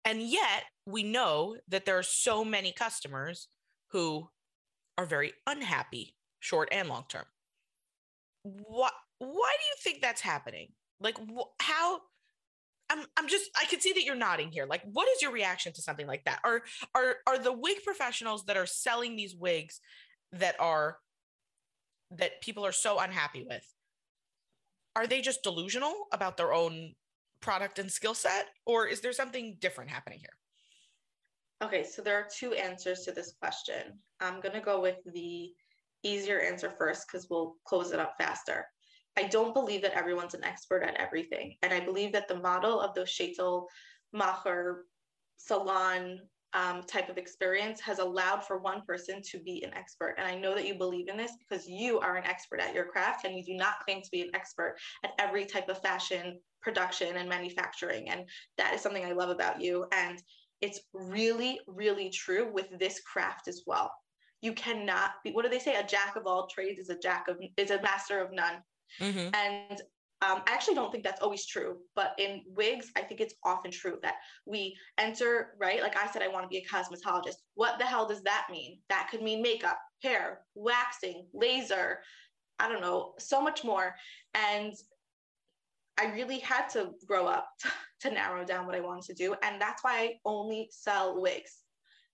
[0.04, 3.48] And yet, we know that there are so many customers
[3.88, 4.28] who
[4.98, 7.24] are very unhappy short and long term.
[8.42, 9.28] What why
[9.58, 10.72] do you think that's happening?
[11.00, 12.00] Like wh- how
[12.90, 14.66] I'm I'm just I can see that you're nodding here.
[14.66, 16.40] Like what is your reaction to something like that?
[16.44, 16.62] Are
[16.94, 19.80] are are the wig professionals that are selling these wigs
[20.32, 20.98] that are
[22.10, 23.66] that people are so unhappy with?
[24.96, 26.92] Are they just delusional about their own
[27.40, 30.36] product and skill set or is there something different happening here?
[31.62, 33.98] Okay, so there are two answers to this question.
[34.20, 35.52] I'm going to go with the
[36.02, 38.66] easier answer first because we'll close it up faster.
[39.16, 41.56] I don't believe that everyone's an expert at everything.
[41.62, 43.66] And I believe that the model of the Sheitel
[44.14, 44.78] Macher
[45.36, 46.20] salon
[46.54, 50.14] um, type of experience has allowed for one person to be an expert.
[50.18, 52.84] And I know that you believe in this because you are an expert at your
[52.84, 56.38] craft and you do not claim to be an expert at every type of fashion
[56.62, 58.08] production and manufacturing.
[58.08, 58.24] And
[58.56, 59.86] that is something I love about you.
[59.92, 60.22] And
[60.60, 63.92] it's really, really true with this craft as well.
[64.40, 65.74] You cannot be, what do they say?
[65.74, 68.62] A jack of all trades is a jack of, is a master of none.
[69.00, 69.34] Mm-hmm.
[69.34, 69.80] And
[70.22, 73.70] um, I actually don't think that's always true, but in wigs, I think it's often
[73.70, 74.14] true that
[74.46, 75.82] we enter, right?
[75.82, 77.36] Like I said, I want to be a cosmetologist.
[77.54, 78.78] What the hell does that mean?
[78.88, 81.98] That could mean makeup, hair, waxing, laser,
[82.58, 83.94] I don't know, so much more.
[84.34, 84.72] And
[85.98, 87.48] I really had to grow up
[88.00, 89.34] to narrow down what I wanted to do.
[89.42, 91.58] And that's why I only sell wigs.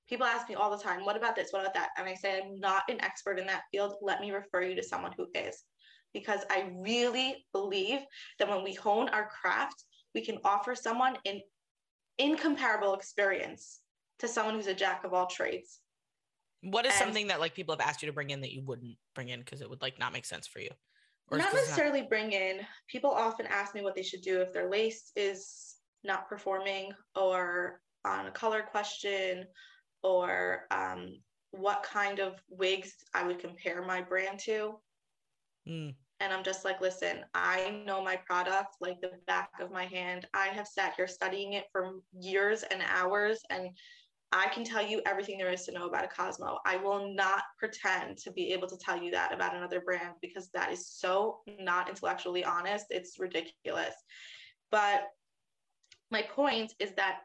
[0.09, 1.52] People ask me all the time, what about this?
[1.52, 1.90] What about that?
[1.96, 3.94] And I say, I'm not an expert in that field.
[4.02, 5.62] Let me refer you to someone who is
[6.12, 8.00] because I really believe
[8.38, 11.40] that when we hone our craft, we can offer someone an
[12.18, 13.80] incomparable experience
[14.18, 15.80] to someone who's a jack of all trades.
[16.62, 18.62] What is and something that like people have asked you to bring in that you
[18.62, 20.70] wouldn't bring in because it would like not make sense for you?
[21.28, 22.60] Or not necessarily not- bring in.
[22.88, 27.80] People often ask me what they should do if their lace is not performing or
[28.04, 29.44] on a color question
[30.02, 31.16] or um,
[31.52, 34.78] what kind of wigs I would compare my brand to.
[35.70, 35.94] Mm.
[36.20, 40.26] And I'm just like, listen, I know my product like the back of my hand.
[40.35, 43.70] I have sat here studying it for years and hours, and
[44.33, 46.59] I can tell you everything there is to know about a Cosmo.
[46.66, 50.50] I will not pretend to be able to tell you that about another brand because
[50.50, 52.87] that is so not intellectually honest.
[52.90, 53.94] It's ridiculous.
[54.70, 55.04] But
[56.11, 57.20] my point is that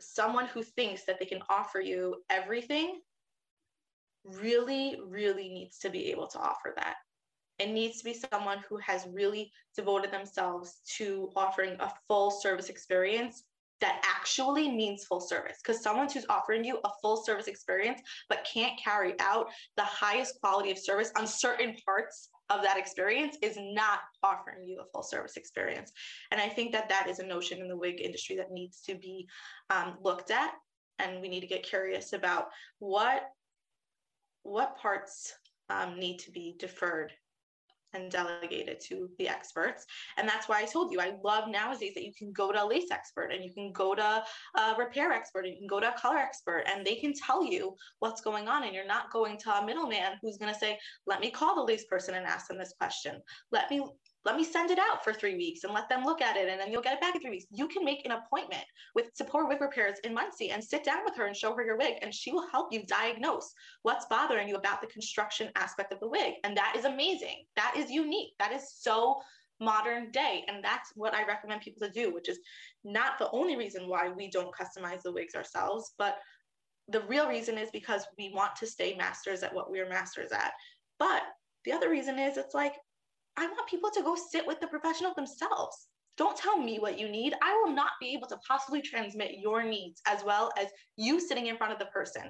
[0.00, 3.00] someone who thinks that they can offer you everything
[4.22, 6.96] really, really needs to be able to offer that
[7.58, 12.68] it needs to be someone who has really devoted themselves to offering a full service
[12.68, 13.44] experience
[13.80, 15.58] that actually means full service.
[15.62, 20.40] Because someone who's offering you a full service experience but can't carry out the highest
[20.40, 25.02] quality of service on certain parts of that experience is not offering you a full
[25.02, 25.92] service experience.
[26.30, 28.94] And i think that that is a notion in the wig industry that needs to
[28.94, 29.26] be
[29.70, 30.52] um, looked at.
[30.98, 33.24] And we need to get curious about what
[34.42, 35.34] what parts
[35.68, 37.12] um, need to be deferred
[37.96, 39.86] and delegate it to the experts.
[40.16, 42.66] And that's why I told you I love nowadays that you can go to a
[42.66, 44.22] lace expert and you can go to
[44.56, 47.44] a repair expert and you can go to a color expert and they can tell
[47.44, 48.64] you what's going on.
[48.64, 51.62] And you're not going to a middleman who's going to say, let me call the
[51.62, 53.20] lace person and ask them this question.
[53.50, 53.84] Let me
[54.26, 56.60] let me send it out for three weeks and let them look at it and
[56.60, 57.46] then you'll get it back in three weeks.
[57.52, 58.64] You can make an appointment
[58.96, 61.78] with Support Wig Repairs in Monsey and sit down with her and show her your
[61.78, 66.00] wig and she will help you diagnose what's bothering you about the construction aspect of
[66.00, 66.34] the wig.
[66.42, 67.44] And that is amazing.
[67.54, 68.32] That is unique.
[68.40, 69.20] That is so
[69.60, 70.44] modern day.
[70.48, 72.40] And that's what I recommend people to do, which is
[72.82, 76.18] not the only reason why we don't customize the wigs ourselves, but
[76.88, 80.32] the real reason is because we want to stay masters at what we are masters
[80.32, 80.52] at.
[80.98, 81.22] But
[81.64, 82.74] the other reason is it's like
[83.36, 85.88] I want people to go sit with the professional themselves.
[86.16, 87.34] Don't tell me what you need.
[87.42, 91.46] I will not be able to possibly transmit your needs as well as you sitting
[91.46, 92.22] in front of the person.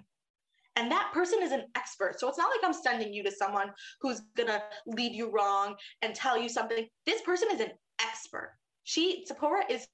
[0.74, 2.18] And that person is an expert.
[2.18, 5.74] So it's not like I'm sending you to someone who's going to lead you wrong
[6.02, 6.86] and tell you something.
[7.06, 7.70] This person is an
[8.02, 8.54] expert.
[8.84, 9.86] She, Sephora, is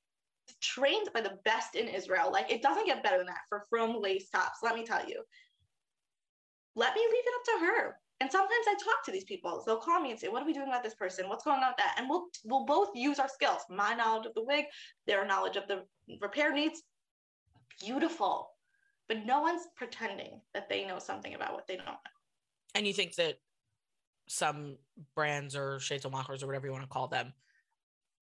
[0.61, 2.31] trained by the best in Israel.
[2.33, 5.23] Like it doesn't get better than that for from lace tops, let me tell you.
[6.75, 7.97] Let me leave it up to her.
[8.23, 9.65] And sometimes I talk to these people.
[9.67, 11.29] They'll call me and say, "What are we doing about this person?
[11.29, 14.35] What's going on with that?" And we'll we'll both use our skills, my knowledge of
[14.35, 14.67] the wig,
[15.09, 15.85] their knowledge of the
[16.21, 16.85] repair needs.
[17.81, 18.53] Beautiful,
[19.09, 21.97] but no one's pretending that they know something about what they don't know.
[22.77, 23.41] And you think that
[24.29, 24.79] some
[25.17, 27.33] brands or shades of or whatever you want to call them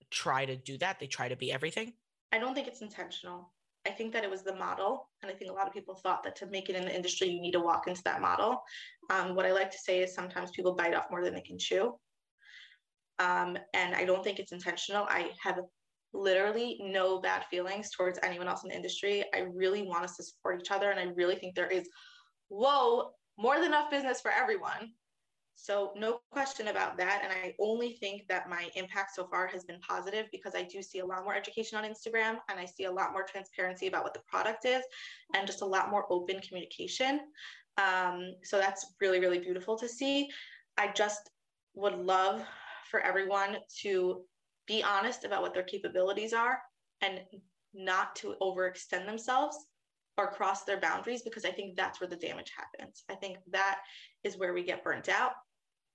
[0.08, 0.98] try to do that?
[0.98, 1.92] They try to be everything.
[2.32, 3.52] I don't think it's intentional.
[3.86, 5.08] I think that it was the model.
[5.22, 7.28] And I think a lot of people thought that to make it in the industry,
[7.28, 8.62] you need to walk into that model.
[9.08, 11.58] Um, what I like to say is sometimes people bite off more than they can
[11.58, 11.94] chew.
[13.18, 15.06] Um, and I don't think it's intentional.
[15.08, 15.60] I have
[16.12, 19.24] literally no bad feelings towards anyone else in the industry.
[19.34, 20.90] I really want us to support each other.
[20.90, 21.88] And I really think there is,
[22.48, 24.92] whoa, more than enough business for everyone.
[25.62, 27.20] So, no question about that.
[27.22, 30.80] And I only think that my impact so far has been positive because I do
[30.80, 34.02] see a lot more education on Instagram and I see a lot more transparency about
[34.02, 34.82] what the product is
[35.34, 37.20] and just a lot more open communication.
[37.76, 40.30] Um, so, that's really, really beautiful to see.
[40.78, 41.30] I just
[41.74, 42.42] would love
[42.90, 44.22] for everyone to
[44.66, 46.58] be honest about what their capabilities are
[47.02, 47.20] and
[47.74, 49.58] not to overextend themselves
[50.16, 53.04] or cross their boundaries because I think that's where the damage happens.
[53.10, 53.80] I think that
[54.24, 55.32] is where we get burnt out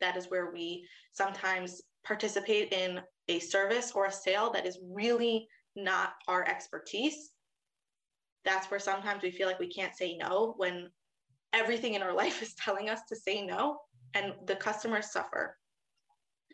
[0.01, 5.47] that is where we sometimes participate in a service or a sale that is really
[5.75, 7.31] not our expertise.
[8.43, 10.89] That's where sometimes we feel like we can't say no when
[11.53, 13.79] everything in our life is telling us to say no,
[14.13, 15.57] and the customers suffer.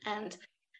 [0.05, 0.35] And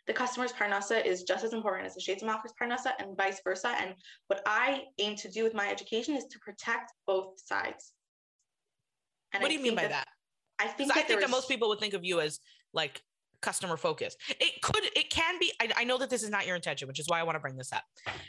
[0.07, 3.75] the customer's parnasa is just as important as the sheitel macher's parnasa and vice versa.
[3.79, 3.93] And
[4.27, 7.93] what I aim to do with my education is to protect both sides.
[9.33, 10.07] And what do you mean by that?
[10.61, 12.39] I think I think that most people would think of you as
[12.73, 13.01] like
[13.41, 14.17] customer focused.
[14.29, 15.51] It could, it can be.
[15.59, 17.39] I, I, know that this is not your intention, which is why I want to
[17.39, 17.83] bring this up.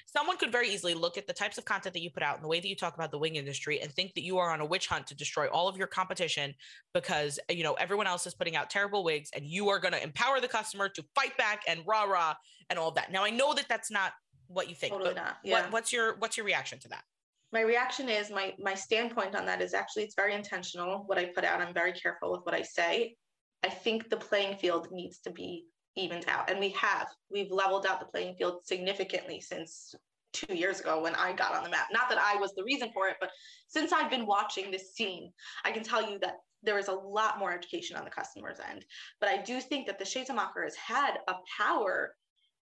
[0.06, 2.44] Someone could very easily look at the types of content that you put out and
[2.44, 4.60] the way that you talk about the wing industry and think that you are on
[4.60, 6.54] a witch hunt to destroy all of your competition
[6.94, 10.02] because you know everyone else is putting out terrible wigs and you are going to
[10.02, 12.34] empower the customer to fight back and rah rah
[12.70, 13.12] and all of that.
[13.12, 14.12] Now I know that that's not
[14.48, 14.92] what you think.
[14.92, 15.36] Totally not.
[15.44, 15.62] Yeah.
[15.62, 17.04] What, what's your what's your reaction to that?
[17.52, 21.26] My reaction is my my standpoint on that is actually it's very intentional what i
[21.26, 21.60] put out.
[21.60, 23.16] I'm very careful with what i say.
[23.62, 27.08] I think the playing field needs to be evened out and we have.
[27.30, 29.94] We've leveled out the playing field significantly since
[30.32, 31.88] two years ago when i got on the map.
[31.92, 33.30] Not that i was the reason for it but
[33.68, 35.30] since i've been watching this scene
[35.64, 38.84] i can tell you that there is a lot more education on the customer's end.
[39.20, 42.14] But i do think that the Sheitel Macher has had a power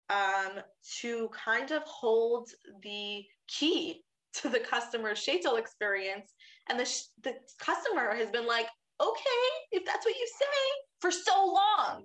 [0.08, 0.60] um,
[1.00, 2.50] to kind of hold
[2.82, 4.02] the key
[4.34, 6.32] to the customer's sheitel experience
[6.68, 8.68] and the, sh- the customer has been like
[9.00, 12.04] okay if that's what you say for so long.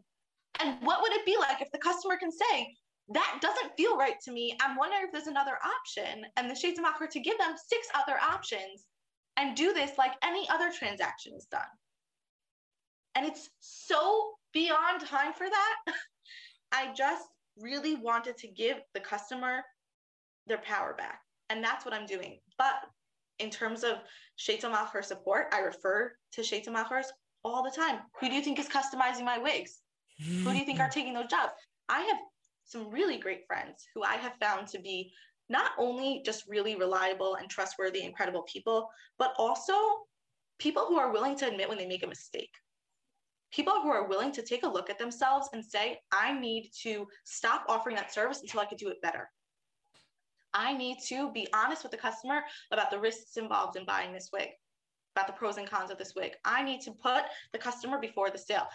[0.61, 2.75] And what would it be like if the customer can say
[3.13, 4.57] that doesn't feel right to me.
[4.61, 6.25] I'm wondering if there's another option.
[6.38, 8.85] And the shades offer to give them six other options
[9.38, 11.61] and do this like any other transaction is done.
[13.15, 15.75] And it's so beyond time for that.
[16.71, 17.27] I just
[17.59, 19.61] really wanted to give the customer
[20.47, 22.39] their power back and that's what I'm doing.
[22.58, 22.73] But
[23.39, 23.97] in terms of
[24.39, 27.03] Sheitel support, I refer to Sheitel
[27.43, 27.99] all the time.
[28.19, 29.81] Who do you think is customizing my wigs?
[30.19, 31.51] Who do you think are taking those jobs?
[31.89, 32.17] I have
[32.63, 35.12] some really great friends who I have found to be
[35.49, 38.89] not only just really reliable and trustworthy, incredible people,
[39.19, 39.73] but also
[40.58, 42.50] people who are willing to admit when they make a mistake.
[43.54, 47.06] People who are willing to take a look at themselves and say, I need to
[47.25, 49.29] stop offering that service until I can do it better.
[50.56, 52.41] I need to be honest with the customer
[52.71, 54.49] about the risks involved in buying this wig,
[55.15, 56.31] about the pros and cons of this wig.
[56.45, 58.67] I need to put the customer before the sale.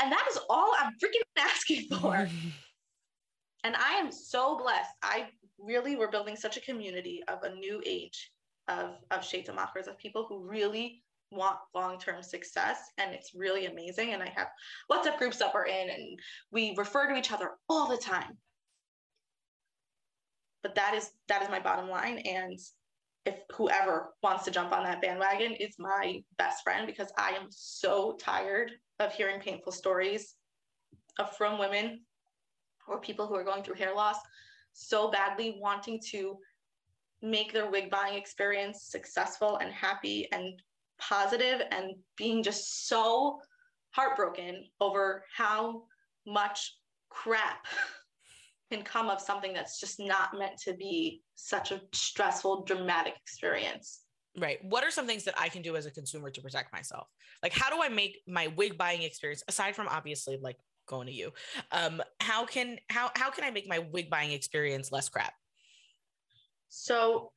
[0.00, 2.14] And that is all I'm freaking asking for.
[3.64, 4.90] and I am so blessed.
[5.02, 8.30] I really, we're building such a community of a new age
[8.68, 11.02] of, of Sheitel Machers, of people who really
[11.32, 14.46] want long-term success and it's really amazing and i have
[14.88, 16.16] lots of groups that we're in and
[16.52, 18.38] we refer to each other all the time
[20.66, 22.18] but that is that is my bottom line.
[22.18, 22.58] And
[23.24, 27.46] if whoever wants to jump on that bandwagon is my best friend because i am
[27.50, 30.34] so tired of hearing painful stories
[31.18, 32.00] of from women
[32.86, 34.16] or people who are going through hair loss
[34.72, 36.36] so badly wanting to
[37.20, 40.62] make their wig buying experience successful and happy and
[40.98, 43.40] positive and being just so
[43.90, 45.82] heartbroken over how
[46.26, 46.76] much
[47.08, 47.66] crap
[48.70, 54.06] can come of something that's just not meant to be such a stressful dramatic experience
[54.38, 54.62] Right.
[54.62, 57.08] What are some things that I can do as a consumer to protect myself?
[57.42, 61.12] Like, how do I make my wig buying experience, aside from obviously like going to
[61.12, 61.32] you,
[61.72, 65.32] um, how can how how can I make my wig buying experience less crap?
[66.68, 67.32] So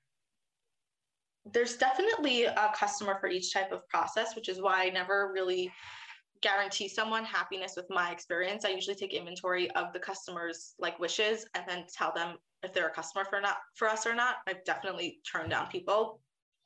[1.54, 5.72] there's definitely a customer for each type of process, which is why I never really
[6.42, 8.66] guarantee someone happiness with my experience.
[8.66, 12.88] I usually take inventory of the customer's like wishes and then tell them if they're
[12.88, 14.38] a customer for not for us or not.
[14.48, 16.22] I've definitely turned down people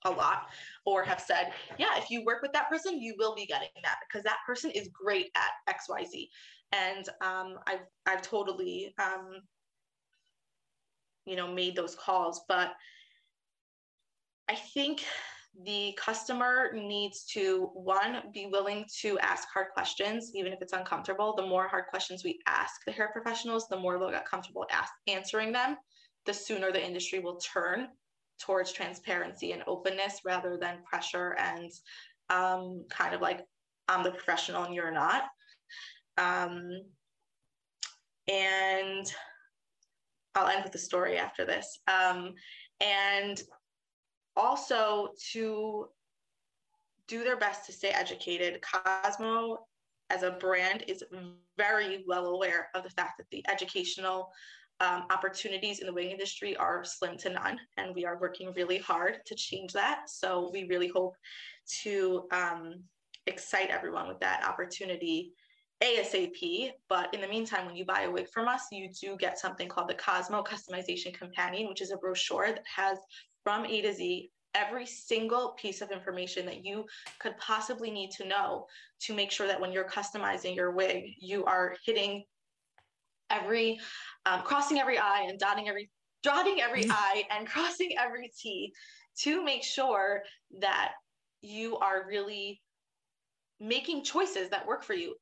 [0.05, 0.49] a lot
[0.86, 3.97] or have said, yeah, if you work with that person, you will be getting that
[4.07, 6.28] because that person is great at XYZ.
[6.71, 9.41] And um, I've I've totally um,
[11.26, 12.74] you know made those calls, but
[14.49, 15.03] I think
[15.62, 21.36] the customer needs to one be willing to ask hard questions even if it's uncomfortable.
[21.36, 24.91] The more hard questions we ask the hair professionals the more they'll get comfortable ask,
[25.08, 25.78] answering them.
[26.26, 27.89] The sooner the industry will turn
[28.39, 31.72] towards transparency and openness rather than pressure and
[32.30, 33.45] um, kind of like
[33.88, 35.24] i'm the professional and you're not.
[36.18, 36.70] Um,
[38.28, 39.12] and
[40.34, 41.80] i'll end with a story after this.
[41.88, 42.34] Um,
[42.82, 43.41] and
[44.36, 45.88] also to
[47.07, 48.61] do their best to stay educated.
[48.61, 49.65] Cosmo
[50.09, 51.03] as a brand is
[51.57, 54.31] very well aware of the fact that the educational
[54.79, 58.79] um, opportunities in the wing industry are slim to none, and we are working really
[58.79, 60.09] hard to change that.
[60.09, 61.15] So we really hope
[61.84, 62.84] to um,
[63.27, 65.34] excite everyone with that opportunity
[65.81, 66.71] ASAP.
[66.89, 69.67] But in the meantime, when you buy a wig from us, you do get something
[69.67, 72.97] called the Cosmo Customization Companion, which is a brochure that has
[73.44, 76.86] from A to Z every single piece of information that you
[77.20, 78.66] could possibly need to know
[79.02, 82.24] to make sure that when you're customizing your wig, you are hitting
[83.30, 83.80] every,
[84.26, 85.89] um, crossing every I and dotting every,
[86.22, 88.72] dotting every I and crossing every T
[89.22, 90.22] to make sure
[90.60, 90.94] that
[91.41, 92.62] you are really
[93.60, 95.16] making choices that work for you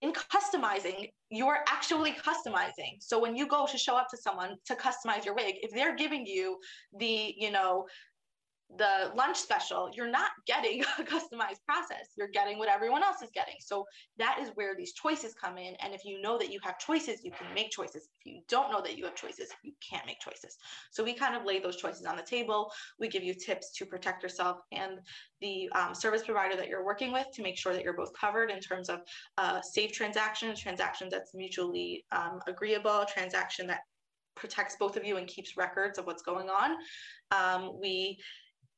[0.00, 2.96] in customizing, you're actually customizing.
[3.00, 5.96] So when you go to show up to someone to customize your wig, if they're
[5.96, 6.58] giving you
[6.98, 7.86] the, you know,
[8.76, 12.10] the lunch special, you're not getting a customized process.
[12.16, 13.54] You're getting what everyone else is getting.
[13.60, 13.86] So
[14.18, 15.74] that is where these choices come in.
[15.76, 18.08] And if you know that you have choices, you can make choices.
[18.24, 20.58] If you don't know that you have choices, you can't make choices.
[20.90, 22.70] So we kind of lay those choices on the table.
[22.98, 24.98] We give you tips to protect yourself and
[25.40, 28.50] the um, service provider that you're working with to make sure that you're both covered
[28.50, 29.00] in terms of
[29.38, 33.80] uh, safe transactions, transaction that's mutually um, agreeable, transaction that
[34.34, 36.76] protects both of you and keeps records of what's going on.
[37.30, 38.18] Um, we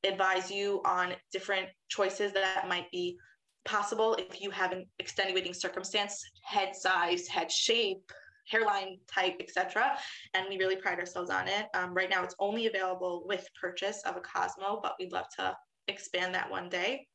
[0.04, 3.18] advise you on different choices that might be
[3.64, 8.10] possible if you have an extenuating circumstance, head size, head shape,
[8.48, 9.96] hairline type, etc.
[10.34, 11.66] And we really pride ourselves on it.
[11.74, 15.56] Um, right now, it's only available with purchase of a Cosmo, but we'd love to
[15.88, 17.06] expand that one day.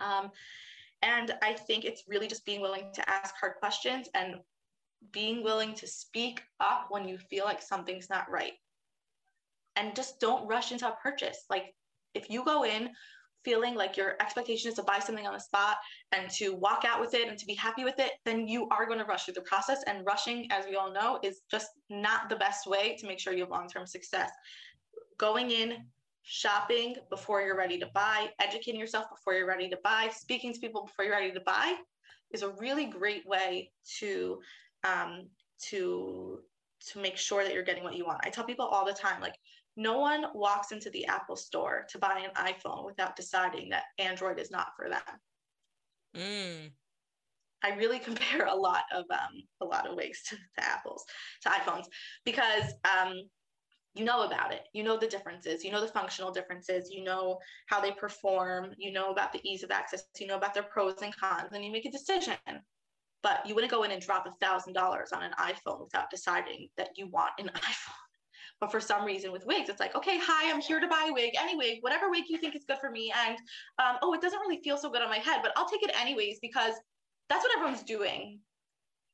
[0.00, 0.30] Um,
[1.02, 4.36] and I think it's really just being willing to ask hard questions and
[5.12, 8.52] being willing to speak up when you feel like something's not right
[9.76, 11.44] and just don't rush into a purchase.
[11.48, 11.74] Like
[12.14, 12.90] if you go in
[13.44, 15.76] feeling like your expectation is to buy something on the spot
[16.12, 18.86] and to walk out with it and to be happy with it, then you are
[18.86, 19.82] going to rush through the process.
[19.86, 23.32] And rushing, as we all know, is just not the best way to make sure
[23.32, 24.30] you have long term success.
[25.18, 25.76] Going in,
[26.22, 30.60] shopping before you're ready to buy, educating yourself before you're ready to buy, speaking to
[30.60, 31.76] people before you're ready to buy
[32.32, 34.38] is a really great way to
[34.84, 35.26] um,
[35.68, 36.40] to
[36.92, 38.20] to make sure that you're getting what you want.
[38.24, 39.34] I tell people all the time, like
[39.76, 44.38] no one walks into the Apple store to buy an iPhone without deciding that Android
[44.38, 45.00] is not for them.
[46.16, 46.72] Mm.
[47.62, 51.04] I really compare a lot of um, a lot of wigs to, to Apples,
[51.42, 51.84] to iPhones,
[52.24, 53.14] because um,
[53.94, 54.62] you know about it.
[54.72, 55.64] You know the differences.
[55.64, 56.90] You know the functional differences.
[56.90, 58.72] You know how they perform.
[58.76, 60.04] You know about the ease of access.
[60.18, 62.36] You know about their pros and cons, and you make a decision.
[63.22, 66.68] But you wouldn't go in and drop a thousand dollars on an iPhone without deciding
[66.78, 68.09] that you want an iPhone
[68.60, 71.12] But for some reason with wigs, it's like, okay, hi, I'm here to buy a
[71.12, 73.12] wig, any wig, whatever wig you think is good for me.
[73.26, 73.38] And
[73.78, 75.98] um, oh, it doesn't really feel so good on my head, but I'll take it
[75.98, 76.74] anyways because
[77.30, 78.40] that's what everyone's doing.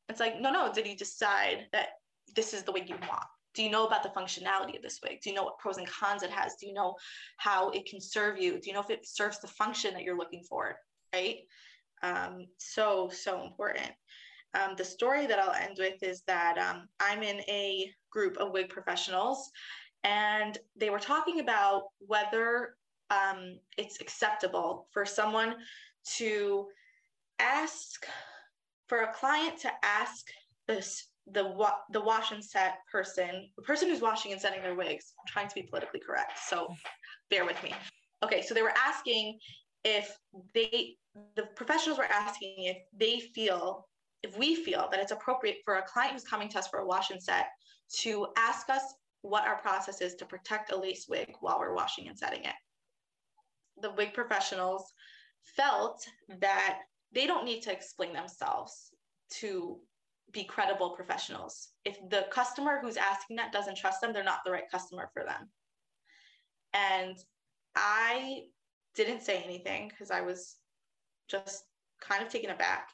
[0.08, 1.88] It's like, no, no, did you decide that
[2.34, 3.24] this is the wig you want?
[3.54, 5.20] Do you know about the functionality of this wig?
[5.22, 6.56] Do you know what pros and cons it has?
[6.60, 6.94] Do you know
[7.38, 8.60] how it can serve you?
[8.60, 10.76] Do you know if it serves the function that you're looking for?
[11.14, 11.38] Right?
[12.02, 13.90] Um, so, so important.
[14.56, 18.52] Um, the story that I'll end with is that um, I'm in a group of
[18.52, 19.50] wig professionals,
[20.04, 22.76] and they were talking about whether
[23.10, 25.54] um, it's acceptable for someone
[26.16, 26.66] to
[27.38, 28.06] ask,
[28.88, 30.26] for a client to ask
[30.66, 31.42] this the
[31.90, 35.12] the wash and set person, the person who's washing and setting their wigs.
[35.18, 36.68] I'm trying to be politically correct, so
[37.30, 37.74] bear with me.
[38.24, 39.38] Okay, so they were asking
[39.84, 40.16] if
[40.54, 40.96] they,
[41.34, 43.86] the professionals were asking if they feel
[44.26, 46.86] if we feel that it's appropriate for a client who's coming to us for a
[46.86, 47.46] wash and set
[48.00, 48.82] to ask us
[49.22, 52.54] what our process is to protect a lace wig while we're washing and setting it.
[53.82, 54.92] The wig professionals
[55.56, 56.06] felt
[56.40, 56.78] that
[57.12, 58.90] they don't need to explain themselves
[59.34, 59.78] to
[60.32, 61.68] be credible professionals.
[61.84, 65.24] If the customer who's asking that doesn't trust them, they're not the right customer for
[65.24, 65.48] them.
[66.74, 67.16] And
[67.76, 68.42] I
[68.96, 70.56] didn't say anything because I was
[71.28, 71.64] just
[72.00, 72.88] kind of taken aback.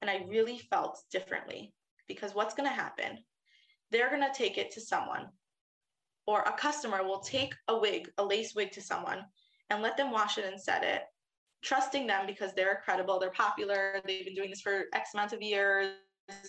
[0.00, 1.72] And I really felt differently
[2.08, 3.18] because what's going to happen?
[3.90, 5.28] They're going to take it to someone,
[6.26, 9.24] or a customer will take a wig, a lace wig to someone,
[9.68, 11.02] and let them wash it and set it,
[11.62, 15.42] trusting them because they're credible, they're popular, they've been doing this for X amount of
[15.42, 15.94] years,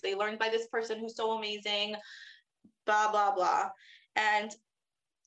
[0.04, 1.96] they learned by this person who's so amazing,
[2.86, 3.70] blah, blah, blah.
[4.16, 4.52] And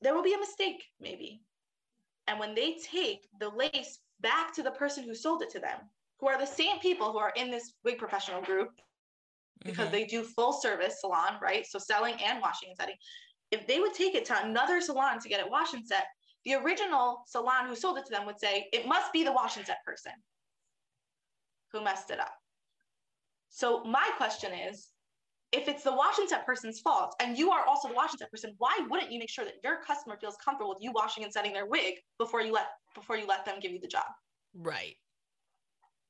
[0.01, 1.43] there will be a mistake, maybe.
[2.27, 5.79] And when they take the lace back to the person who sold it to them,
[6.21, 8.71] who are the same people who are in this wig professional group
[9.65, 9.95] because mm-hmm.
[9.95, 11.67] they do full service salon, right?
[11.67, 12.97] So selling and washing and setting.
[13.51, 16.05] If they would take it to another salon to get it wash and set,
[16.45, 19.57] the original salon who sold it to them would say, it must be the wash
[19.57, 20.13] and set person
[21.73, 22.35] who messed it up.
[23.49, 24.89] So my question is,
[25.53, 28.19] if it's the wash and set person's fault and you are also the wash and
[28.19, 31.23] set person, why wouldn't you make sure that your customer feels comfortable with you washing
[31.23, 34.07] and setting their wig before you let before you let them give you the job?
[34.55, 34.97] Right.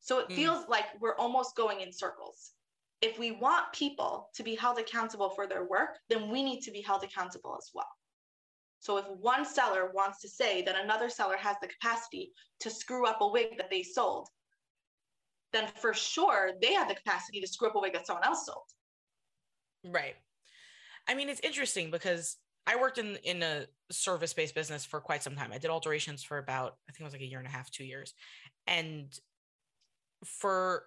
[0.05, 0.37] So it mm.
[0.37, 2.51] feels like we're almost going in circles.
[3.01, 6.71] If we want people to be held accountable for their work, then we need to
[6.71, 7.89] be held accountable as well.
[8.81, 13.07] So if one seller wants to say that another seller has the capacity to screw
[13.07, 14.29] up a wig that they sold,
[15.55, 18.45] then for sure they have the capacity to screw up a wig that someone else
[18.45, 18.67] sold.
[19.87, 20.17] Right.
[21.09, 22.37] I mean, it's interesting because
[22.67, 25.51] I worked in in a service based business for quite some time.
[25.51, 27.71] I did alterations for about I think it was like a year and a half,
[27.71, 28.13] two years,
[28.67, 29.07] and
[30.25, 30.85] for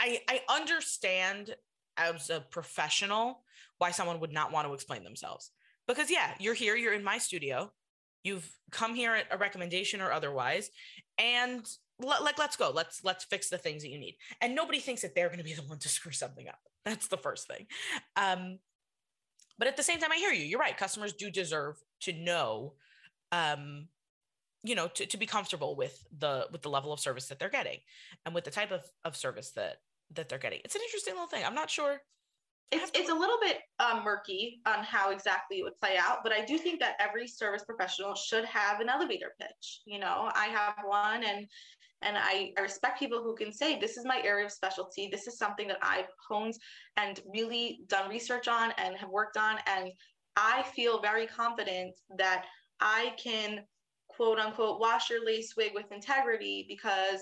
[0.00, 1.54] I I understand
[1.96, 3.42] as a professional
[3.78, 5.50] why someone would not want to explain themselves.
[5.86, 7.72] Because yeah, you're here, you're in my studio,
[8.22, 10.70] you've come here at a recommendation or otherwise,
[11.18, 11.66] and
[12.00, 12.70] like let's go.
[12.74, 14.16] Let's let's fix the things that you need.
[14.40, 16.60] And nobody thinks that they're going to be the one to screw something up.
[16.84, 17.66] That's the first thing.
[18.16, 18.58] Um
[19.58, 20.44] but at the same time i hear you.
[20.44, 20.76] You're right.
[20.76, 22.74] Customers do deserve to know
[23.32, 23.88] um
[24.62, 27.48] you know to, to be comfortable with the with the level of service that they're
[27.48, 27.78] getting
[28.26, 29.76] and with the type of, of service that
[30.14, 32.00] that they're getting it's an interesting little thing i'm not sure
[32.70, 36.32] it's, it's a little bit um, murky on how exactly it would play out, but
[36.32, 39.80] I do think that every service professional should have an elevator pitch.
[39.86, 41.46] You know, I have one, and
[42.02, 45.08] and I, I respect people who can say this is my area of specialty.
[45.10, 46.54] This is something that I've honed
[46.96, 49.90] and really done research on and have worked on, and
[50.36, 52.44] I feel very confident that
[52.80, 53.60] I can
[54.18, 57.20] quote unquote wash your lace wig with integrity because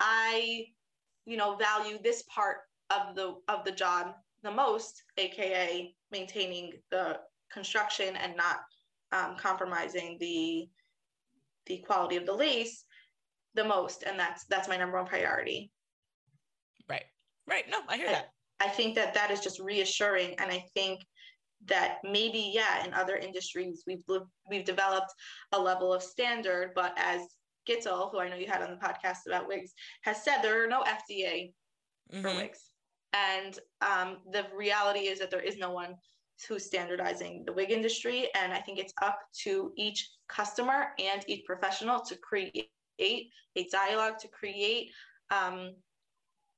[0.00, 0.64] I,
[1.26, 2.56] you know, value this part
[2.90, 7.20] of the of the job the most, aka maintaining the
[7.52, 8.60] construction and not
[9.12, 10.68] um, compromising the
[11.66, 12.84] the quality of the lace
[13.54, 15.70] the most, and that's that's my number one priority.
[16.88, 17.04] Right,
[17.46, 17.64] right.
[17.70, 18.30] No, I hear I, that.
[18.60, 21.00] I think that that is just reassuring, and I think
[21.66, 24.04] that maybe yeah, in other industries we've
[24.48, 25.12] we've developed
[25.52, 27.22] a level of standard, but as
[27.68, 30.68] Gittel, who I know you had on the podcast about wigs, has said there are
[30.68, 31.52] no FDA
[32.12, 32.22] mm-hmm.
[32.22, 32.70] for wigs.
[33.12, 35.94] And um, the reality is that there is no one
[36.48, 38.28] who's standardizing the wig industry.
[38.34, 43.28] And I think it's up to each customer and each professional to create a
[43.72, 44.90] dialogue, to create
[45.30, 45.74] um,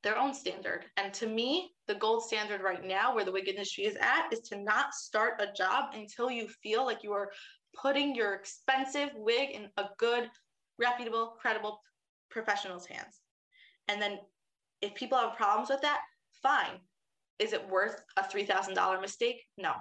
[0.03, 0.87] their own standard.
[0.97, 4.41] And to me, the gold standard right now, where the wig industry is at, is
[4.49, 7.31] to not start a job until you feel like you are
[7.81, 10.31] putting your expensive wig in a good,
[10.79, 11.81] reputable, credible
[12.31, 13.21] professional's hands.
[13.89, 14.19] And then
[14.81, 16.01] if people have problems with that,
[16.43, 16.79] fine.
[17.39, 19.43] Is it worth a $3,000 mistake?
[19.59, 19.73] No.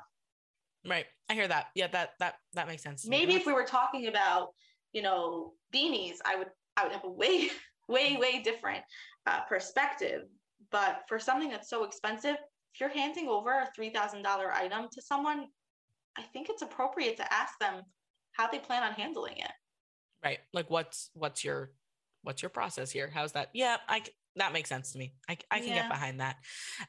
[0.88, 1.06] Right.
[1.30, 1.68] I hear that.
[1.76, 3.06] Yeah, that that that makes sense.
[3.06, 4.50] Maybe if we were talking about,
[4.94, 6.48] you know, beanies, I would
[6.78, 7.50] I would have a way
[7.90, 8.84] way way different
[9.28, 10.24] uh, perspective.
[10.72, 12.36] But for something that's so expensive,
[12.74, 15.48] if you're handing over a three thousand dollar item to someone,
[16.18, 17.84] I think it's appropriate to ask them
[18.34, 19.52] how they plan on handling it.
[20.24, 20.40] Right.
[20.54, 21.72] Like what's what's your
[22.24, 23.10] what's your process here?
[23.14, 23.50] How's that?
[23.54, 24.04] Yeah, I
[24.36, 25.14] that makes sense to me.
[25.28, 25.76] I I can yeah.
[25.76, 26.36] get behind that.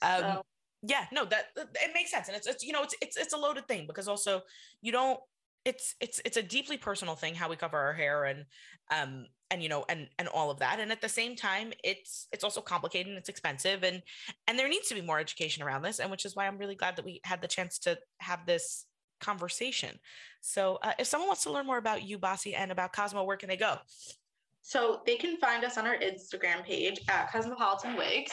[0.02, 0.42] Um so,
[0.82, 2.28] yeah, no, that it makes sense.
[2.28, 4.42] And it's it's you know, it's it's it's a loaded thing because also
[4.82, 5.20] you don't
[5.64, 8.44] it's it's it's a deeply personal thing how we cover our hair and
[8.90, 10.80] um and you know and and all of that.
[10.80, 14.02] And at the same time it's it's also complicated and it's expensive and
[14.46, 16.74] and there needs to be more education around this and which is why i'm really
[16.74, 18.86] glad that we had the chance to have this
[19.20, 19.98] conversation.
[20.40, 23.36] So uh, if someone wants to learn more about you bossy and about cosmo where
[23.36, 23.76] can they go?
[24.62, 28.32] So they can find us on our instagram page at cosmopolitan wigs.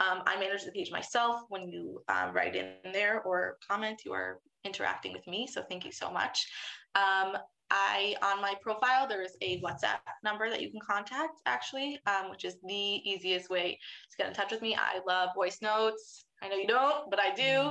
[0.00, 4.12] Um, i manage the page myself when you um, write in there or comment you
[4.12, 4.38] are
[4.68, 6.46] interacting with me so thank you so much
[6.94, 7.36] um,
[7.70, 12.30] I on my profile there is a WhatsApp number that you can contact actually, um,
[12.30, 13.78] which is the easiest way
[14.10, 14.74] to get in touch with me.
[14.74, 16.24] I love voice notes.
[16.42, 17.42] I know you don't, but I do.
[17.42, 17.70] Mm-hmm.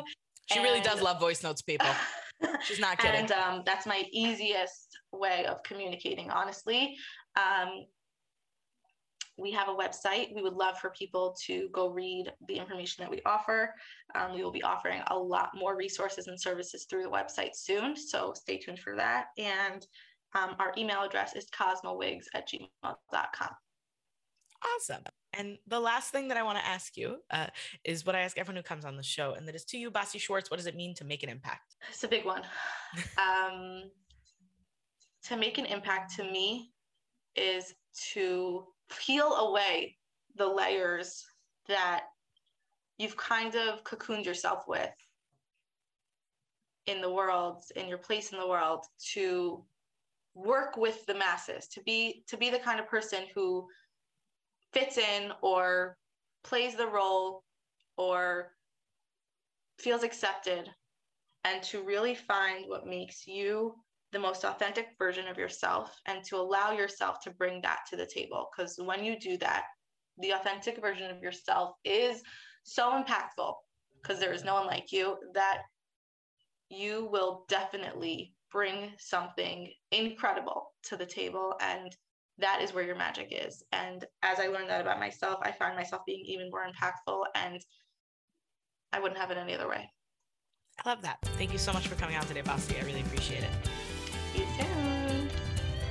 [0.51, 1.89] She and, really does love voice notes, people.
[2.63, 3.21] She's not kidding.
[3.21, 6.95] And um, that's my easiest way of communicating, honestly.
[7.35, 7.85] Um,
[9.37, 10.33] we have a website.
[10.33, 13.73] We would love for people to go read the information that we offer.
[14.15, 17.95] Um, we will be offering a lot more resources and services through the website soon.
[17.95, 19.27] So stay tuned for that.
[19.37, 19.85] And
[20.35, 23.49] um, our email address is cosmowigs at gmail.com.
[24.75, 25.03] Awesome.
[25.33, 27.47] And the last thing that I want to ask you uh,
[27.83, 29.91] is what I ask everyone who comes on the show, and that is to you,
[29.91, 31.75] Bossy Schwartz, what does it mean to make an impact?
[31.89, 32.41] It's a big one.
[33.17, 33.83] um,
[35.25, 36.71] to make an impact to me
[37.35, 37.75] is
[38.13, 39.97] to peel away
[40.35, 41.25] the layers
[41.67, 42.03] that
[42.97, 44.89] you've kind of cocooned yourself with
[46.85, 49.63] in the world in your place in the world to
[50.33, 53.67] work with the masses to be to be the kind of person who
[54.73, 55.97] fits in or
[56.43, 57.43] plays the role
[57.97, 58.53] or
[59.79, 60.69] feels accepted
[61.43, 63.75] and to really find what makes you
[64.11, 68.05] the most authentic version of yourself and to allow yourself to bring that to the
[68.05, 68.49] table.
[68.55, 69.63] Because when you do that,
[70.19, 72.21] the authentic version of yourself is
[72.63, 73.53] so impactful
[74.01, 75.59] because there is no one like you that
[76.69, 81.55] you will definitely bring something incredible to the table.
[81.61, 81.95] And
[82.37, 83.63] that is where your magic is.
[83.73, 87.59] And as I learned that about myself, I find myself being even more impactful and
[88.93, 89.89] I wouldn't have it any other way.
[90.83, 91.17] I love that.
[91.37, 92.77] Thank you so much for coming out today, Bossy.
[92.79, 93.49] I really appreciate it
[94.37, 94.76] you soon.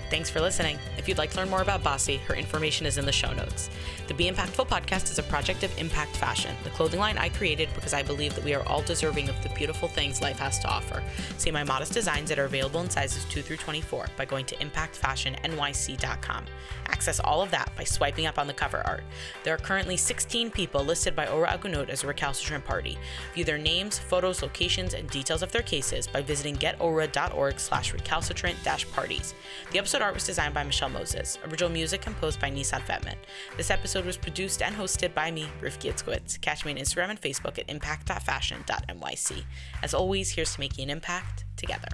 [0.09, 0.79] Thanks for listening.
[0.97, 3.69] If you'd like to learn more about Bossy, her information is in the show notes.
[4.07, 7.69] The Be Impactful podcast is a project of Impact Fashion, the clothing line I created
[7.75, 10.69] because I believe that we are all deserving of the beautiful things life has to
[10.69, 11.03] offer.
[11.39, 14.55] See my modest designs that are available in sizes 2 through 24 by going to
[14.57, 16.45] impactfashionnyc.com.
[16.87, 19.03] Access all of that by swiping up on the cover art.
[19.43, 22.97] There are currently 16 people listed by Ora Agunot as a recalcitrant party.
[23.35, 28.57] View their names, photos, locations, and details of their cases by visiting getora.org slash recalcitrant
[28.93, 29.35] parties.
[29.73, 31.39] The episode art was designed by Michelle Moses.
[31.47, 33.17] Original music composed by Nissan Fetman.
[33.57, 36.41] This episode was produced and hosted by me, Rifki Itzkowitz.
[36.41, 39.45] Catch me on Instagram and Facebook at impact.fashion.nyc.
[39.83, 41.89] As always, here's to making an impact together.